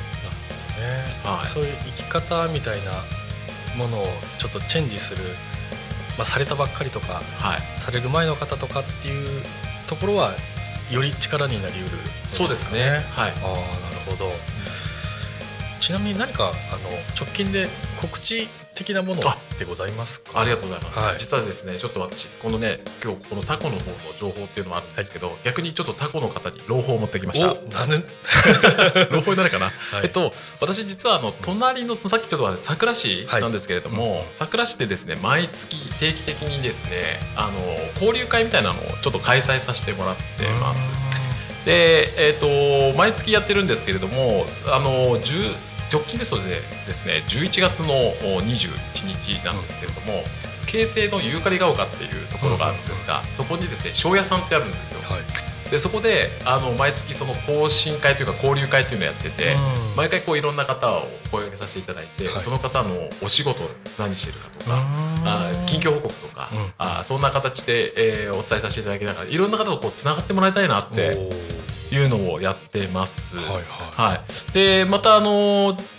[1.23, 1.47] はい。
[1.47, 2.91] そういう生き方みたいな
[3.75, 4.07] ものを
[4.39, 5.23] ちょっとチェンジする、
[6.17, 7.81] まあ、されたばっかりとかはい。
[7.81, 9.43] される前の方とかっていう
[9.87, 10.33] ところは
[10.89, 11.89] より力になりうる、
[12.29, 13.05] そうですね。
[13.11, 13.31] はい。
[13.31, 14.31] ああなるほど。
[15.79, 17.67] ちなみに何かあの直近で
[18.01, 18.47] 告知
[18.77, 19.23] 的なものっ
[19.57, 20.39] てございますか？
[20.39, 21.19] ありがとうございます、はい。
[21.19, 27.53] 実はですねちょっと私このね今日このタコの方の情報っていうのもあるんですけど、逆にちょっとタコの方に朗報を持ってきました。
[27.53, 28.07] おなんで
[29.11, 30.03] 朗報になるかな、はい。
[30.03, 34.27] えっと私実はあの隣のそのさっきちょっと佐倉市なんですけれども、はいうん。
[34.37, 37.59] 佐倉市でですね毎月定期的にですねあの
[37.95, 40.23] 交流会みたいなのをちょっと開催させてもらって
[40.61, 40.87] ます。
[41.65, 45.55] で、えっと毎月やってるんですけれどもあの10
[45.91, 47.93] 直近ですのでですね11月の
[48.35, 50.23] お21日なんですけれども、
[50.67, 54.99] 京成のユーカリが丘っていうところがあるんですが、そこにですね庄屋さんってあるんですよ。
[55.01, 55.21] はい。
[55.71, 59.95] でそこであの毎月その懇親会というか交流会というのをやってて、うん。
[59.97, 62.39] 毎回こういろんな方を声掛けさせていただいて、はい。
[62.39, 63.63] その方のお仕事
[63.97, 64.71] 何してるかとか、
[65.25, 65.65] あうん。
[65.65, 66.73] 近況報告とか、うん。
[66.77, 71.17] あそんな形で、えーお伝えさせていただきながらいろんな方とこうつながってもらいたいなって
[71.95, 73.37] いうのをやってます。
[73.37, 73.63] はいはい。
[74.15, 75.97] はい、でまたあのー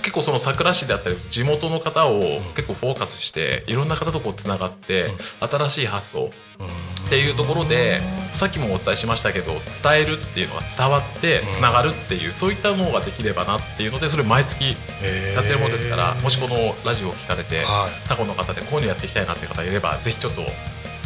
[0.00, 2.20] 結構その桜市であったり地元の方を
[2.54, 5.10] 結構フォーカスしていろんな方とこうつながって
[5.40, 6.66] 新しい発想うん。
[7.06, 8.00] っていうところで
[8.32, 9.52] さっきもお伝えしましたけど
[9.82, 11.52] 伝えるっていうのが伝わってうん。
[11.52, 18.08] つながるっていうそういったのができればなっていうのでそれ毎月やってるものですからもしこのラジオを聞かれてはい。
[18.08, 20.42] タコの方でこういうのやっていきたいなって方いればぜひちょっと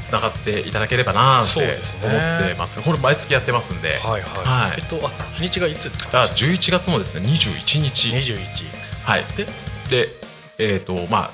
[0.07, 2.81] つながっていただければなって思ってます。
[2.81, 3.99] これ毎月やってますんで。
[3.99, 4.79] はいはい、はい。
[4.79, 6.19] えっとあ日にちがいつだか？
[6.19, 8.09] ら11月のですね21日。
[8.11, 8.39] 21
[9.05, 9.25] はい。
[9.37, 9.47] で？
[9.91, 10.09] で
[10.59, 11.31] えっ、とまあ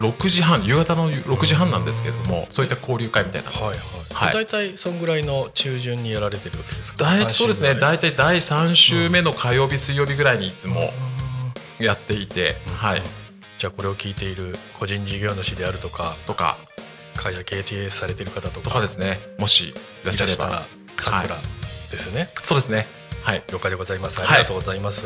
[0.00, 3.50] 6時半夕方の6時半なんですけれどもそういった交流会みたいな。
[3.50, 3.78] のはいはい、
[4.14, 4.32] はい。
[4.32, 7.04] 大体そんぐらいの中旬にやられてるわけですか？
[7.04, 7.74] 大体そうですね。
[7.74, 10.92] 大大体第3週目の火曜日水曜日ぐらいにいつも
[11.78, 13.02] やっていて、はい。
[13.58, 16.14] じゃあこれを聞いている個人事業主であるとか。
[16.28, 16.56] とか
[17.18, 19.18] 会社経営されている方とかとかですね。
[19.38, 20.66] もしいらっしゃれば。
[20.98, 21.36] さくら
[21.90, 22.86] ですね、そうですね。
[23.22, 23.42] はい。
[23.52, 24.20] 了解でございます。
[24.20, 24.38] あはい。
[24.38, 25.02] りがとうございます、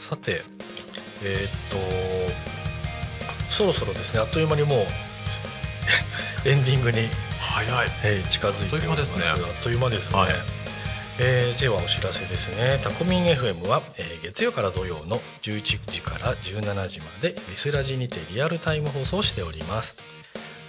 [0.00, 0.42] さて
[1.22, 1.76] えーっと
[3.48, 4.20] そろそろですね。
[4.20, 4.86] あっという間にもう
[6.48, 7.08] エンディングに
[7.40, 7.90] 早い。
[8.02, 9.14] えー近づいております。
[9.14, 9.44] あっという間ですね。
[9.54, 10.34] あっという間ですね、はい。
[11.18, 12.80] えーではお知らせですね。
[12.82, 19.96] タコミン FM は、えー月曜から土曜の11時から17時までリスラジにてリアルタイム放送しております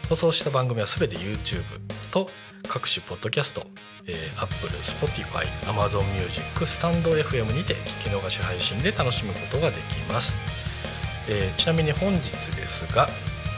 [0.10, 1.64] 放送した番組はすべて YouTube
[2.12, 2.30] と
[2.68, 3.66] 各種ポッドキャスト、
[4.08, 10.38] えー、Apple、Spotify、Amazon Music、スタンド FM にて聞き逃し配信で楽しむことができます、
[11.30, 13.08] えーちなみに本日ですが、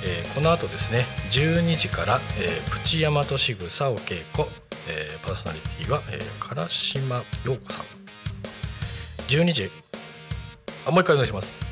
[0.05, 4.47] えーこの後ですね12時から、えープチヤマトシグサお稽古、
[4.87, 7.83] えーパーソナリティは、えー、唐島陽子さん。
[9.27, 9.71] 12時。
[10.85, 11.66] あもう一回お願いします。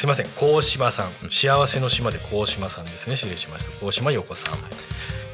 [0.00, 0.26] すいません。
[0.38, 1.28] 高島さん。
[1.28, 3.16] 幸せの島で高島さんですね。
[3.16, 3.70] 失礼しました。
[3.80, 4.54] 高島陽子さん、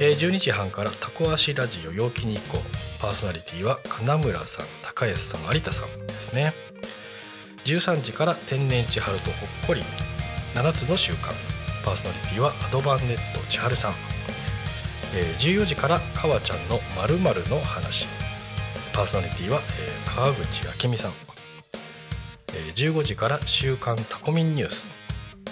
[0.00, 3.00] えー12時半からタコ足ラジオ陽気に行こう。
[3.00, 4.66] パーソナリティは金村さん。
[4.82, 6.52] 高安さん有田さんですね。
[7.64, 9.84] 13時から天然千春とほっこり。
[10.56, 11.30] 7つの習慣。
[11.84, 13.92] パーソナリティはアドバンネット千春さん、
[15.14, 18.08] えー14時からかわちゃんのまるの話。
[18.92, 21.12] パーソナリティは、えー川口明美さん、
[22.74, 24.86] 15時から週刊タコミンニュース、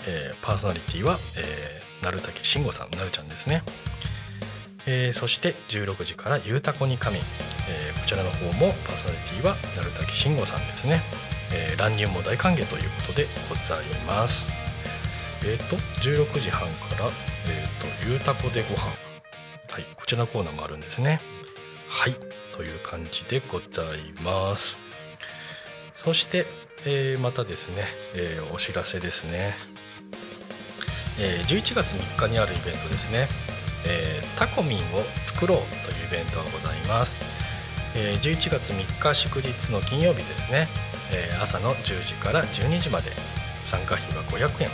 [0.07, 3.63] えーパーソナリティは、えー、鳴竹慎吾さんなるちゃんですね。
[4.87, 7.17] えーそして16時から「ゆうたこに神」
[7.69, 11.03] えーこちらの方もパーソナリティは鳴竹慎吾さんですね、
[11.53, 14.53] えー乱入も大歓迎ということでございます。
[15.47, 17.11] えっ、と16時半から
[17.49, 18.83] 「えー、とゆうたこでご飯。
[19.71, 21.21] はいこちらのコーナーもあるんですね。
[21.89, 22.15] はい
[22.57, 24.79] という感じでございます。
[25.97, 26.47] そして、
[26.87, 29.55] えーまたですね、えーお知らせですね、
[31.19, 33.29] えー11月3日にあるイベントですね。
[33.87, 34.83] えータコミンを
[35.25, 37.25] 作ろうというイベントがございます、
[37.95, 40.69] えー11月3日祝日の金曜日ですね、
[41.13, 43.11] えー朝の10時から12時まで。
[43.65, 44.69] 参加費は500円。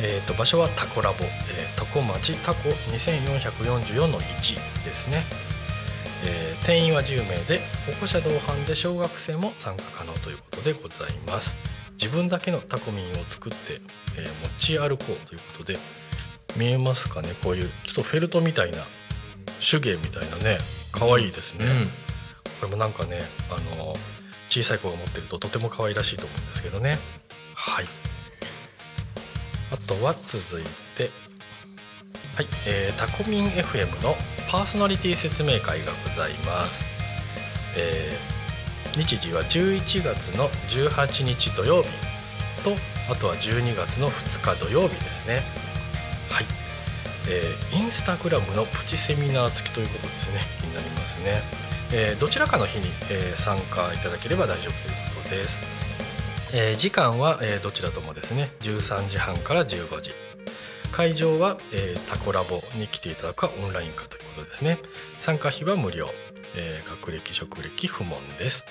[0.00, 5.24] えーと場所はタコラボ、えー、タコ町タコ2444の1ですね、
[6.24, 11.56] えー定員は10名で保護者同伴で小学生も参加可能ということでございます。
[11.92, 13.80] 自分だけのタコミンを作って、
[14.18, 15.78] えー持ち歩こうということで
[16.56, 17.30] 見えますかね？
[17.42, 18.78] こういうちょっとフェルトみたいな
[19.60, 20.58] 手芸みたいなね
[20.92, 21.64] 可愛いですね、
[22.60, 23.94] これもなんかねあの
[24.48, 26.98] 小さい子が持ってるととても可愛らしいと思うんですけどね。
[27.54, 27.86] はい。
[29.70, 30.64] あとは続い
[30.96, 31.10] て
[32.34, 34.14] はい、えータコミン FM の
[34.50, 36.86] パーソナリティ説明会がございます、
[37.76, 38.38] えー
[38.96, 41.88] 日時は11月の18日土曜日
[42.64, 42.74] と
[43.10, 45.42] あとは12月の2日土曜日ですね。
[46.30, 46.46] はい、
[47.28, 50.40] えーインスタグラムのプチセミナー付きということですね。
[50.60, 51.42] 気になりますね、
[51.92, 55.62] えーどちらかの日に、えー参加いただければ大丈夫ということです、
[56.54, 58.50] えー時間は、えーどちらともですね。
[58.62, 60.27] 13時半から15時。
[60.88, 64.78] 会場は、えータコラボに来ていただくかオンラインかということですね。
[65.18, 66.08] 参加費は無料、
[66.56, 68.66] えー学歴職歴不問です。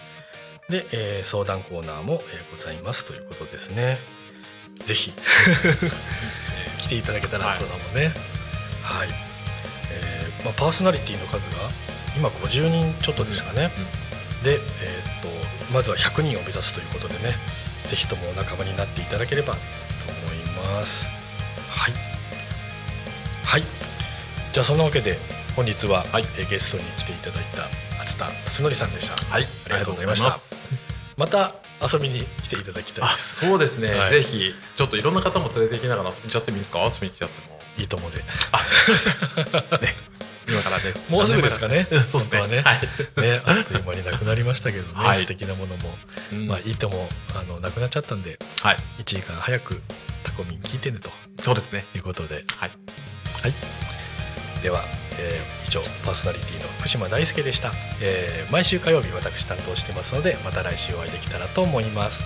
[0.69, 3.99] で、えー相談コーナーも、えーございますということですね。
[4.85, 5.13] ぜひ。
[6.79, 7.57] 来ていただけたらはい。
[7.57, 8.13] 相談もね。
[8.83, 9.09] はい、
[9.91, 11.55] えーまあ、パーソナリティの数が
[12.15, 13.71] 今50人ちょっとですかね、
[14.43, 14.59] で、えー
[15.19, 15.27] っと
[15.73, 17.35] まずは100人を目指すということでね。
[17.87, 19.59] ぜひともお仲間になっていただければと
[20.09, 21.11] 思います。
[21.69, 22.06] はい
[23.47, 23.63] はい。
[24.51, 25.17] じゃあそんなわけで
[25.55, 27.43] 本日は、はいえーゲストに来ていただい
[27.95, 29.15] た厚田辰徳さんでした。
[29.25, 29.43] はい。
[29.43, 30.31] ありがとうございました。
[30.31, 30.69] す。
[31.15, 33.35] また遊びに来ていただきたいあです。
[33.35, 34.09] そうですね、はい。
[34.09, 36.57] ぜひちょっといろんな方も連れて行きながら遊びにちゃっても。
[36.57, 38.21] いいですか遊びに来ちゃってもいいともで。
[40.49, 41.87] 今からね もうすぐですかね。
[41.89, 42.47] うんそうですね。
[42.47, 42.61] ね。
[42.63, 42.81] はい。
[43.21, 45.19] ねあっという間になくなりましたけどね、はい。
[45.19, 45.97] 素敵なものも、
[46.33, 46.47] うん。
[46.47, 48.37] まあいいともあのなくなっちゃったんで。
[48.61, 48.77] はい。
[48.99, 49.81] 1時間早く
[50.23, 51.11] タコミン聞いてねと。
[51.41, 51.85] そうですね。
[51.95, 52.43] いうことで。
[52.57, 52.71] はい
[53.41, 53.53] はい、
[54.63, 54.83] では、
[55.19, 62.23] えー以上パーソナリティの福島大輔でした、えー毎週火曜日私担当してますのでまた来週お会いできたらと思います。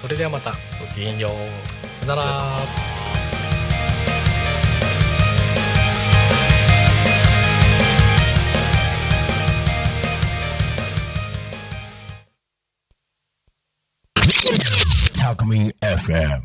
[0.00, 1.32] それではまたごきげんよう。
[2.00, 2.32] さよなら。
[15.18, 16.40] タコミン FM